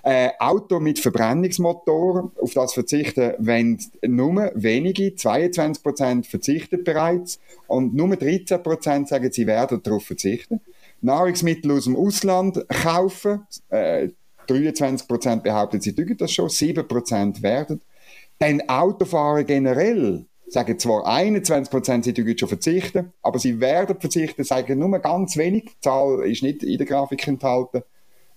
Äh, 0.02 0.30
Auto 0.38 0.80
mit 0.80 0.98
Verbrennungsmotor, 0.98 2.32
auf 2.40 2.54
das 2.54 2.72
verzichten 2.72 3.34
wenn 3.38 3.78
nur 4.06 4.50
wenige, 4.54 5.14
22 5.14 5.82
Prozent 5.82 6.26
verzichten 6.26 6.82
bereits 6.84 7.38
und 7.66 7.94
nur 7.94 8.16
13 8.16 8.62
Prozent 8.62 9.08
sagen, 9.08 9.30
sie 9.30 9.46
werden 9.46 9.82
darauf 9.82 10.04
verzichten. 10.04 10.60
Nahrungsmittel 11.02 11.72
aus 11.72 11.84
dem 11.84 11.96
Ausland 11.96 12.66
kaufen, 12.68 13.46
äh, 13.68 14.08
23% 14.48 15.42
behaupten, 15.42 15.80
sie 15.80 15.92
tun 15.92 16.16
das 16.16 16.32
schon, 16.32 16.48
7% 16.48 17.42
werden. 17.42 17.82
Dann 18.38 18.62
Autofahren 18.68 19.44
generell 19.44 20.24
sagen 20.48 20.78
zwar 20.78 21.06
21% 21.06 22.04
sie 22.04 22.14
tun 22.14 22.38
schon 22.38 22.48
verzichten, 22.48 23.12
aber 23.22 23.38
sie 23.38 23.60
werden 23.60 23.98
verzichten, 23.98 24.44
sagen 24.44 24.78
nur 24.78 24.98
ganz 24.98 25.36
wenig. 25.36 25.64
Die 25.64 25.80
Zahl 25.80 26.20
ist 26.24 26.42
nicht 26.42 26.62
in 26.62 26.78
der 26.78 26.86
Grafik 26.86 27.26
enthalten. 27.26 27.82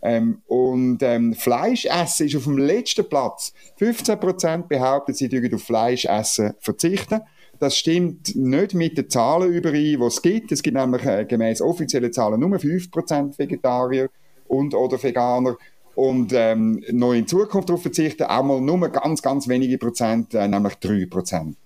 Ähm, 0.01 0.41
und 0.47 1.03
ähm, 1.03 1.33
Fleisch 1.33 1.85
essen 1.85 2.27
ist 2.27 2.35
auf 2.35 2.45
dem 2.45 2.57
letzten 2.57 3.07
Platz. 3.07 3.53
15% 3.79 4.67
behaupten, 4.67 5.13
sie 5.13 5.27
tun 5.27 5.53
auf 5.53 5.63
Fleisch 5.63 6.05
essen 6.05 6.53
verzichten. 6.59 7.21
Das 7.59 7.75
stimmt 7.75 8.35
nicht 8.35 8.73
mit 8.73 8.97
den 8.97 9.09
Zahlen 9.09 9.51
überein, 9.51 9.73
die 9.73 9.99
es 10.01 10.21
gibt. 10.21 10.51
Es 10.53 10.63
gibt 10.63 10.77
nämlich 10.77 11.03
äh, 11.03 11.25
gemäß 11.25 11.61
offiziellen 11.61 12.13
Zahlen 12.13 12.39
nur 12.39 12.57
5% 12.57 13.37
Vegetarier 13.37 14.09
und 14.47 14.73
oder 14.73 15.01
Veganer 15.01 15.57
und 15.95 16.31
ähm, 16.33 16.81
noch 16.91 17.11
in 17.11 17.27
Zukunft 17.27 17.67
darauf 17.67 17.81
verzichten, 17.81 18.23
auch 18.23 18.43
mal 18.43 18.61
nur 18.61 18.87
ganz, 18.87 19.21
ganz 19.21 19.49
wenige 19.49 19.77
Prozent, 19.77 20.33
äh, 20.33 20.47
nämlich 20.47 20.75
drei 20.75 21.05
Prozent. 21.05 21.57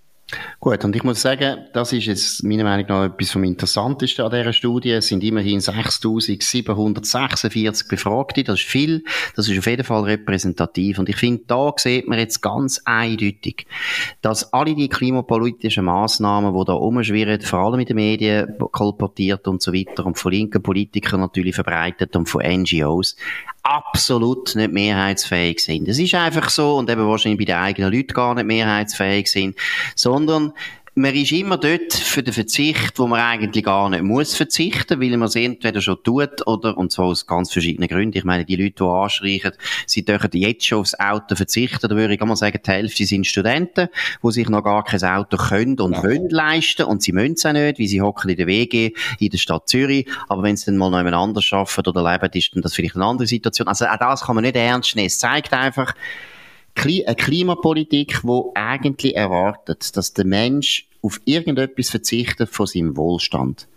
Gut, 0.63 0.79
und 0.85 0.95
ich 0.95 1.03
muss 1.03 1.21
sagen, 1.21 1.65
das 1.73 1.91
ist 1.91 2.05
jetzt 2.05 2.41
meiner 2.41 2.63
Meinung 2.63 2.85
nach 2.87 3.03
etwas 3.07 3.31
vom 3.31 3.43
Interessantesten 3.43 4.23
an 4.23 4.31
dieser 4.31 4.53
Studie. 4.53 4.91
Es 4.91 5.07
sind 5.07 5.21
immerhin 5.21 5.59
6.746 5.59 7.89
Befragte. 7.89 8.45
Das 8.45 8.61
ist 8.61 8.69
viel. 8.69 9.03
Das 9.35 9.49
ist 9.49 9.59
auf 9.59 9.67
jeden 9.67 9.83
Fall 9.83 10.03
repräsentativ. 10.03 10.99
Und 10.99 11.09
ich 11.09 11.17
finde, 11.17 11.43
da 11.47 11.73
sieht 11.75 12.07
man 12.07 12.17
jetzt 12.17 12.39
ganz 12.39 12.81
eindeutig, 12.85 13.67
dass 14.21 14.53
alle 14.53 14.73
die 14.73 14.87
klimapolitischen 14.87 15.83
Massnahmen, 15.83 16.57
die 16.57 16.65
da 16.65 16.75
umschwirren, 16.75 17.41
vor 17.41 17.59
allem 17.59 17.81
in 17.81 17.85
den 17.85 17.97
Medien 17.97 18.57
kolportiert 18.71 19.45
und 19.49 19.61
so 19.61 19.73
weiter 19.73 20.05
und 20.05 20.17
von 20.17 20.31
linken 20.31 20.63
Politikern 20.63 21.19
natürlich 21.19 21.55
verbreitet 21.55 22.15
und 22.15 22.29
von 22.29 22.41
NGOs, 22.41 23.17
absolut 23.63 24.55
nicht 24.55 24.71
mehrheitsfähig 24.73 25.59
sind. 25.61 25.87
Es 25.87 25.97
ist 25.97 26.13
einfach 26.15 26.49
so 26.49 26.75
und 26.75 26.89
eben 26.89 27.07
wahrscheinlich 27.07 27.39
bei 27.39 27.45
den 27.45 27.55
eigenen 27.55 27.93
Leuten 27.93 28.13
gar 28.13 28.35
nicht 28.35 28.45
mehrheitsfähig 28.45 29.27
sind, 29.31 29.57
sondern 29.95 30.53
man 30.95 31.15
ist 31.15 31.31
immer 31.31 31.57
dort 31.57 31.91
für 31.93 32.21
den 32.21 32.33
Verzicht, 32.33 32.99
wo 32.99 33.07
man 33.07 33.19
eigentlich 33.19 33.65
gar 33.65 33.89
nicht 33.89 34.03
muss 34.03 34.35
verzichten, 34.35 35.01
weil 35.01 35.17
man 35.17 35.27
es 35.27 35.35
entweder 35.35 35.81
schon 35.81 36.03
tut 36.03 36.45
oder, 36.45 36.77
und 36.77 36.91
zwar 36.91 37.05
aus 37.05 37.25
ganz 37.25 37.51
verschiedenen 37.51 37.89
Gründen. 37.89 38.17
Ich 38.17 38.23
meine, 38.23 38.45
die 38.45 38.55
Leute, 38.55 38.75
die 38.75 38.83
anschreien, 38.83 39.51
sie 39.87 40.05
dürfen 40.05 40.29
jetzt 40.33 40.65
schon 40.65 40.81
aufs 40.81 40.93
Auto 40.99 41.35
verzichten, 41.35 41.87
da 41.87 41.95
würde 41.95 42.13
ich 42.13 42.19
mal 42.19 42.35
sagen, 42.35 42.59
die 42.63 42.71
Hälfte 42.71 43.05
sind 43.05 43.25
Studenten, 43.25 43.89
die 44.23 44.31
sich 44.31 44.49
noch 44.49 44.63
gar 44.63 44.83
kein 44.83 45.03
Auto 45.03 45.37
können 45.37 45.79
und 45.79 45.93
ja. 45.93 46.03
wollen 46.03 46.29
leisten 46.29 46.83
und 46.83 47.01
sie 47.01 47.11
müssen 47.11 47.33
es 47.33 47.45
auch 47.45 47.53
nicht, 47.53 47.79
weil 47.79 47.87
sie 47.87 48.01
hocken 48.01 48.29
in 48.29 48.37
der 48.37 48.47
WG 48.47 48.91
in 49.19 49.29
der 49.29 49.37
Stadt 49.39 49.67
Zürich, 49.67 50.07
aber 50.29 50.43
wenn 50.43 50.57
sie 50.57 50.67
dann 50.67 50.77
mal 50.77 50.91
noch 50.91 50.99
jemand 50.99 51.15
anders 51.15 51.51
arbeiten 51.51 51.89
oder 51.89 52.11
leben, 52.11 52.29
ist 52.33 52.55
dann 52.55 52.61
das 52.61 52.75
vielleicht 52.75 52.95
eine 52.95 53.05
andere 53.05 53.27
Situation. 53.27 53.67
Also 53.67 53.85
auch 53.85 53.97
das 53.97 54.21
kann 54.21 54.35
man 54.35 54.43
nicht 54.43 54.55
ernst 54.55 54.95
nehmen. 54.95 55.07
Es 55.07 55.17
zeigt 55.17 55.53
einfach, 55.53 55.95
eine 56.75 57.15
Klimapolitik, 57.15 58.21
die 58.23 58.43
eigentlich 58.55 59.15
erwartet, 59.15 59.95
dass 59.95 60.13
der 60.13 60.25
Mensch 60.25 60.87
auf 61.01 61.21
irgendetwas 61.25 61.89
verzichtet 61.89 62.49
von 62.49 62.67
seinem 62.67 62.97
Wohlstand, 62.97 63.67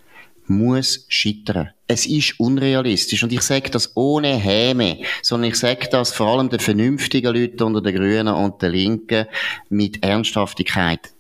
muss 0.47 1.07
scheitern. 1.09 1.71
Es 1.89 2.07
ist 2.07 2.39
unrealistisch. 2.39 3.23
Und 3.23 3.33
ich 3.33 3.43
sage 3.43 3.71
das 3.71 3.97
ohne 3.97 4.37
Häme, 4.37 4.99
sondern 5.23 5.51
ich 5.51 5.57
sage 5.57 5.89
das 5.91 6.13
vor 6.13 6.29
allem 6.29 6.49
den 6.49 6.61
vernünftigen 6.61 7.35
Leuten 7.35 7.63
unter 7.63 7.81
den 7.81 7.97
Grünen 7.97 8.29
und 8.29 8.63
den 8.63 8.73
Linken 8.73 9.27
mit 9.69 10.05
Ernsthaftigkeit 10.05 11.16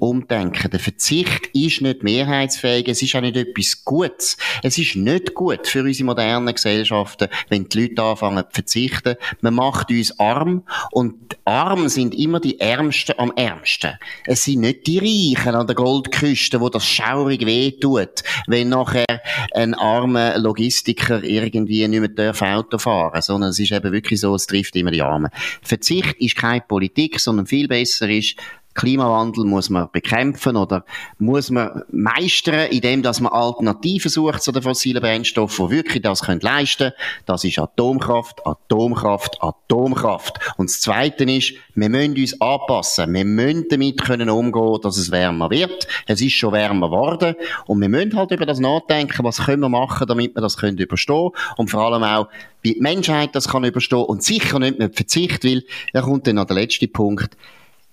umdenken. 0.00 0.70
Der 0.70 0.80
Verzicht 0.80 1.48
ist 1.54 1.80
nicht 1.80 2.02
mehrheitsfähig, 2.02 2.88
es 2.88 3.02
ist 3.02 3.14
auch 3.14 3.20
nicht 3.20 3.36
etwas 3.36 3.84
Gutes. 3.84 4.36
Es 4.62 4.78
ist 4.78 4.96
nicht 4.96 5.34
gut 5.34 5.66
für 5.66 5.82
unsere 5.82 6.06
modernen 6.06 6.54
Gesellschaften, 6.54 7.28
wenn 7.48 7.68
die 7.68 7.82
Leute 7.82 8.02
anfangen 8.02 8.44
zu 8.44 8.50
verzichten. 8.52 9.16
Man 9.40 9.54
macht 9.54 9.90
uns 9.90 10.18
arm 10.18 10.64
und 10.90 11.36
arm 11.44 11.88
sind 11.88 12.14
immer 12.14 12.40
die 12.40 12.60
Ärmsten 12.60 13.14
am 13.18 13.32
ärmsten. 13.36 13.98
Es 14.26 14.44
sind 14.44 14.60
nicht 14.60 14.86
die 14.86 15.34
Reichen 15.34 15.54
an 15.54 15.66
der 15.66 15.76
Goldküste, 15.76 16.60
wo 16.60 16.68
das 16.68 16.86
schaurig 16.86 17.46
wehtut, 17.46 18.22
wenn 18.46 18.68
nachher 18.68 19.22
ein 19.54 19.74
armer 19.74 20.38
Logistiker 20.38 21.22
irgendwie 21.22 21.86
nicht 21.88 22.16
mehr 22.16 22.34
Auto 22.56 22.78
fahren 22.78 23.12
darf, 23.12 23.24
sondern 23.24 23.50
es 23.50 23.58
ist 23.58 23.72
eben 23.72 23.92
wirklich 23.92 24.20
so, 24.20 24.34
es 24.34 24.46
trifft 24.46 24.76
immer 24.76 24.90
die 24.90 25.02
Armen. 25.02 25.30
Verzicht 25.62 26.16
ist 26.18 26.36
keine 26.36 26.60
Politik, 26.60 27.20
sondern 27.20 27.46
viel 27.46 27.68
besser 27.68 28.08
ist, 28.08 28.36
Klimawandel 28.74 29.44
muss 29.44 29.70
man 29.70 29.88
bekämpfen 29.92 30.56
oder 30.56 30.84
muss 31.18 31.50
man 31.50 31.82
meistern, 31.90 32.70
indem 32.70 33.02
dass 33.02 33.20
man 33.20 33.32
Alternativen 33.32 34.10
sucht 34.10 34.42
zu 34.42 34.52
den 34.52 34.62
fossilen 34.62 35.02
Brennstoffen, 35.02 35.68
die 35.68 35.76
wirklich 35.76 36.02
das 36.02 36.22
können 36.22 36.40
leisten 36.40 36.92
Das 37.26 37.44
ist 37.44 37.58
Atomkraft, 37.58 38.46
Atomkraft, 38.46 39.42
Atomkraft. 39.42 40.38
Und 40.56 40.70
das 40.70 40.80
Zweite 40.80 41.24
ist, 41.24 41.54
wir 41.74 41.88
müssen 41.88 42.16
uns 42.16 42.40
anpassen. 42.40 43.12
Wir 43.12 43.24
müssen 43.24 43.66
damit 43.68 44.02
können 44.02 44.30
umgehen, 44.30 44.78
dass 44.82 44.96
es 44.96 45.10
wärmer 45.10 45.50
wird. 45.50 45.86
Es 46.06 46.20
ist 46.20 46.32
schon 46.32 46.52
wärmer 46.52 46.88
geworden. 46.88 47.34
Und 47.66 47.80
wir 47.80 47.88
müssen 47.88 48.16
halt 48.16 48.30
über 48.30 48.46
das 48.46 48.58
nachdenken, 48.58 49.24
was 49.24 49.44
können 49.44 49.60
wir 49.60 49.68
machen, 49.68 50.06
damit 50.06 50.34
wir 50.34 50.42
das 50.42 50.56
können 50.56 50.78
überstehen 50.78 51.30
und 51.56 51.70
vor 51.70 51.82
allem 51.82 52.02
auch, 52.02 52.28
wie 52.62 52.74
die 52.74 52.80
Menschheit 52.80 53.34
das 53.34 53.48
kann 53.48 53.64
überstehen 53.64 54.04
und 54.04 54.22
sicher 54.22 54.58
nicht 54.58 54.78
mit 54.78 54.94
Verzicht, 54.94 55.44
weil 55.44 55.64
da 55.92 56.02
kommt 56.02 56.26
dann 56.26 56.36
noch 56.36 56.44
der 56.44 56.56
letzte 56.56 56.88
Punkt 56.88 57.36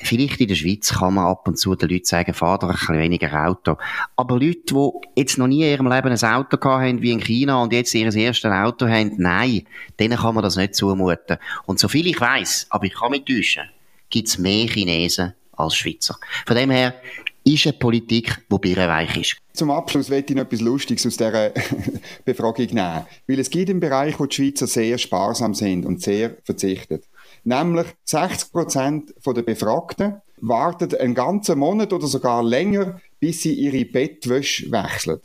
Vielleicht 0.02 0.40
in 0.40 0.48
der 0.48 0.56
Schweiz 0.56 0.94
kann 0.94 1.16
man 1.16 1.26
ab 1.26 1.48
und 1.48 1.58
zu 1.58 1.76
den 1.76 1.90
Leuten 1.90 2.06
sagen, 2.06 2.34
fahr 2.34 2.58
doch 2.58 2.70
ein 2.70 2.76
bisschen 2.76 2.98
weniger 2.98 3.48
Auto. 3.48 3.78
Aber 4.16 4.40
Leute, 4.40 4.62
die 4.74 4.92
jetzt 5.16 5.38
noch 5.38 5.48
nie 5.48 5.64
in 5.64 5.72
ihrem 5.72 5.92
Leben 5.92 6.10
ein 6.10 6.24
Auto 6.24 6.58
haben, 6.62 7.02
wie 7.02 7.12
in 7.12 7.20
China, 7.20 7.62
und 7.62 7.74
jetzt 7.74 7.94
ihr 7.94 8.14
erstes 8.14 8.52
Auto 8.52 8.88
haben, 8.88 9.14
nein, 9.18 9.66
denen 10.00 10.18
kann 10.18 10.36
man 10.36 10.44
das 10.44 10.56
nicht 10.56 10.76
zumuten. 10.76 11.38
Und 11.66 11.80
so 11.80 11.88
viel 11.88 12.08
ich 12.08 12.20
weiß, 12.20 12.68
aber 12.70 12.86
ich 12.86 12.94
kann 12.94 13.12
mich 13.12 13.26
täuschen, 13.26 13.70
gibt 14.10 14.28
es 14.28 14.38
mehr 14.38 14.68
Chinesen 14.68 15.34
als 15.54 15.76
Schweizer. 15.76 16.18
Von 16.46 16.56
dem 16.56 16.72
her 16.72 16.96
ist 17.44 17.66
eine 17.66 17.74
Politik, 17.74 18.46
die 18.52 18.58
birrenweich 18.58 19.18
ist. 19.18 19.38
Zum 19.54 19.72
Abschluss 19.72 20.10
möchte 20.10 20.34
ich 20.34 20.38
noch 20.38 20.46
etwas 20.46 20.62
Lustiges 20.62 21.06
aus 21.06 21.18
dieser 21.18 21.52
Befragung 22.26 22.68
nehmen. 22.68 23.06
Weil 23.28 23.40
es 23.40 23.50
gibt 23.50 23.70
einen 23.70 23.80
Bereich, 23.80 24.20
wo 24.20 24.26
die 24.26 24.36
Schweizer 24.36 24.68
sehr 24.68 24.98
sparsam 24.98 25.54
sind 25.54 25.86
und 25.86 26.02
sehr 26.02 26.38
verzichtet. 26.44 27.06
Nämlich 27.44 27.88
60 28.06 28.52
Prozent 28.52 29.14
der 29.26 29.42
Befragten 29.42 30.22
warten 30.42 30.96
einen 30.96 31.16
ganzen 31.16 31.60
Monat 31.60 31.94
oder 31.94 32.08
sogar 32.08 32.44
länger, 32.44 33.00
bis 33.20 33.42
sie 33.42 33.54
ihre 33.54 33.86
Bettwäsche 33.86 34.72
wechseln. 34.72 35.20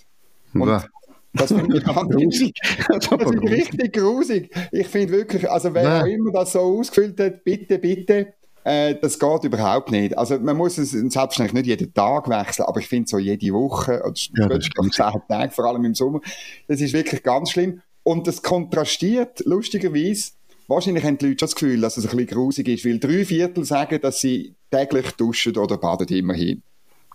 Das 1.33 1.53
finde 1.53 1.79
ich 1.79 1.85
ganz 1.85 2.11
grusig. 2.11 2.55
Das 2.88 3.07
ist 3.07 3.42
richtig 3.42 3.92
grusig. 3.92 4.50
Ich 4.70 4.87
finde 4.87 5.12
wirklich, 5.12 5.50
also 5.50 5.74
wer 5.74 6.03
auch 6.03 6.07
immer 6.07 6.33
das 6.33 6.53
so 6.53 6.61
ausgefüllt 6.61 7.18
hat, 7.20 7.44
bitte, 7.44 7.79
bitte, 7.79 8.35
äh, 8.62 8.94
das 9.00 9.18
geht 9.18 9.44
überhaupt 9.44 9.90
nicht. 9.90 10.16
Also 10.16 10.38
man 10.38 10.57
muss 10.57 10.79
es 10.79 10.92
selbstverständlich 10.92 11.53
nicht 11.53 11.66
jeden 11.66 11.92
Tag 11.92 12.29
wechseln, 12.29 12.66
aber 12.66 12.81
ich 12.81 12.88
finde 12.88 13.09
so 13.09 13.18
jede 13.18 13.53
Woche, 13.53 14.03
oder 14.03 14.14
ja, 14.37 14.61
zehn 14.61 14.90
Tage, 14.90 15.50
vor 15.50 15.66
allem 15.66 15.85
im 15.85 15.94
Sommer, 15.94 16.20
das 16.66 16.81
ist 16.81 16.92
wirklich 16.92 17.22
ganz 17.22 17.50
schlimm. 17.50 17.83
Und 18.03 18.27
das 18.27 18.42
kontrastiert 18.42 19.40
lustigerweise 19.46 20.33
Wahrscheinlich 20.66 21.05
haben 21.05 21.18
die 21.18 21.27
Leute 21.27 21.40
schon 21.40 21.46
das 21.46 21.55
Gefühl, 21.55 21.81
dass 21.81 21.96
es 21.96 22.05
ein 22.07 22.16
bisschen 22.16 22.27
grusig 22.27 22.68
ist, 22.68 22.85
weil 22.85 22.98
drei 22.98 23.24
Viertel 23.24 23.64
sagen, 23.64 24.00
dass 24.00 24.20
sie 24.20 24.55
täglich 24.70 25.11
duschen 25.12 25.57
oder 25.59 25.77
baden 25.77 26.09
immerhin. 26.09 26.62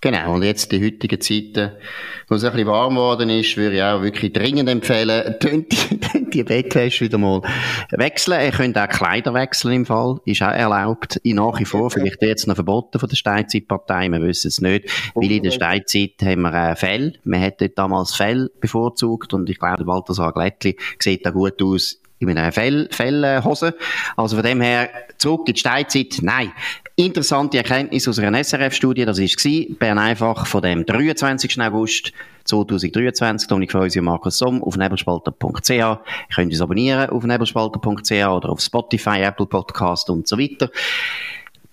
Genau, 0.02 0.36
und 0.36 0.44
jetzt 0.44 0.72
die 0.72 0.82
heutigen 0.82 1.20
Zeiten, 1.20 1.74
wo 2.30 2.36
es 2.36 2.46
ein 2.46 2.54
bisschen 2.54 2.68
warm 2.68 2.96
geworden 2.96 3.30
ist, 3.30 3.58
würde 3.58 3.76
ich 3.76 3.84
auch 3.84 4.02
wirklich 4.02 4.32
dringend 4.32 4.70
empfehlen, 4.70 5.36
die, 5.44 6.30
die 6.30 6.44
Bettwäsche 6.44 7.04
wieder 7.04 7.18
mal 7.18 7.42
wechseln. 7.92 8.40
Ihr 8.42 8.52
könnt 8.52 8.78
auch 8.78 8.88
Kleider 8.88 9.34
wechseln 9.34 9.74
im 9.74 9.86
Fall, 9.86 10.20
ist 10.24 10.42
auch 10.42 10.52
erlaubt. 10.52 11.18
In 11.18 11.36
nach 11.36 11.60
wie 11.60 11.66
vor, 11.66 11.92
vielleicht 11.92 12.22
jetzt 12.22 12.48
noch 12.48 12.56
verboten 12.56 12.98
von 12.98 13.10
der 13.10 13.18
Steinzeitpartei, 13.18 14.08
wir 14.08 14.22
wissen 14.22 14.48
es 14.48 14.62
nicht, 14.62 14.90
weil 15.16 15.32
in 15.32 15.44
der 15.44 15.52
Steinzeit 15.52 16.14
haben 16.24 16.44
wir 16.44 16.54
äh, 16.54 16.76
Fell, 16.78 17.16
man 17.26 17.42
hat 17.42 17.60
dort 17.60 17.78
damals 17.78 18.16
Fell 18.16 18.50
bevorzugt 18.62 19.34
und 19.34 19.50
ich 19.50 19.60
glaube, 19.60 19.84
Balthasar 19.84 20.32
Glättli 20.32 20.78
sieht 20.98 21.26
da 21.26 21.32
gut 21.32 21.62
aus 21.62 22.00
in 22.28 22.38
einer 22.38 22.52
Fell, 22.52 22.90
Fellhose. 22.92 23.76
Also 24.18 24.36
von 24.36 24.46
dem 24.46 24.62
her, 24.62 24.90
zurück 25.18 25.48
in 25.48 25.54
die 25.54 25.60
Steinzeit, 25.60 26.18
nein. 26.22 26.52
Interessante 26.96 27.58
Erkenntnis 27.58 28.08
aus 28.08 28.20
einer 28.20 28.44
SRF-Studie, 28.44 29.06
das 29.06 29.20
war 29.20 29.78
Bern 29.80 29.98
einfach 29.98 30.46
von 30.46 30.62
dem 30.62 30.86
23. 30.86 31.62
August 31.62 32.12
2023, 32.44 33.48
Dominik 33.48 33.72
Freusi 33.72 34.00
und 34.00 34.06
Markus 34.06 34.38
Somm 34.38 34.64
auf 34.64 34.76
nebelspalter.ch. 34.76 35.70
Ihr 35.70 36.00
könnt 36.34 36.52
uns 36.52 36.62
abonnieren 36.62 37.10
auf 37.10 37.24
nebelspalter.ch 37.24 38.12
oder 38.12 38.50
auf 38.50 38.60
Spotify, 38.60 39.22
Apple 39.22 39.46
Podcast 39.46 40.10
und 40.10 40.28
so 40.28 40.38
weiter. 40.38 40.70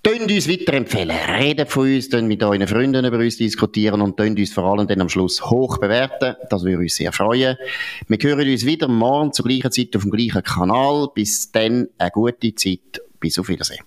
Tönt 0.07 0.31
uns 0.31 0.49
weiterempfehlen, 0.49 1.17
redet 1.37 1.69
von 1.69 1.93
uns, 1.93 2.13
mit 2.13 2.41
euren 2.41 2.69
Freunden 2.69 3.05
über 3.05 3.19
uns 3.19 3.39
diskutieren 3.39 4.01
und 4.01 4.17
tönt 4.17 4.39
uns 4.39 4.53
vor 4.53 4.63
allem 4.63 4.87
dann 4.87 5.01
am 5.01 5.09
Schluss 5.09 5.43
hoch 5.51 5.79
bewerten. 5.79 6.37
Das 6.49 6.63
würde 6.63 6.79
uns 6.79 6.95
sehr 6.95 7.11
freuen. 7.11 7.57
Wir 8.07 8.19
hören 8.21 8.49
uns 8.49 8.65
wieder 8.65 8.87
morgen 8.87 9.33
zur 9.33 9.47
gleichen 9.47 9.73
Zeit 9.73 9.97
auf 9.97 10.03
dem 10.03 10.13
gleichen 10.13 10.45
Kanal. 10.45 11.09
Bis 11.13 11.51
dann 11.51 11.89
eine 11.99 12.11
gute 12.13 12.55
Zeit. 12.55 13.03
Bis 13.19 13.37
auf 13.37 13.49
Wiedersehen. 13.49 13.85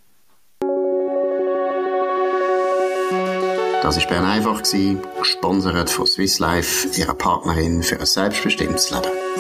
Das 3.82 3.98
war 3.98 4.08
Bern 4.10 4.26
einfach, 4.26 4.62
gesponsert 4.62 5.90
von 5.90 6.06
Swiss 6.06 6.40
Life, 6.40 7.00
ihrer 7.00 7.14
Partnerin 7.14 7.82
für 7.82 7.98
ein 7.98 8.06
selbstbestimmtes 8.06 8.92
Leben. 8.92 9.39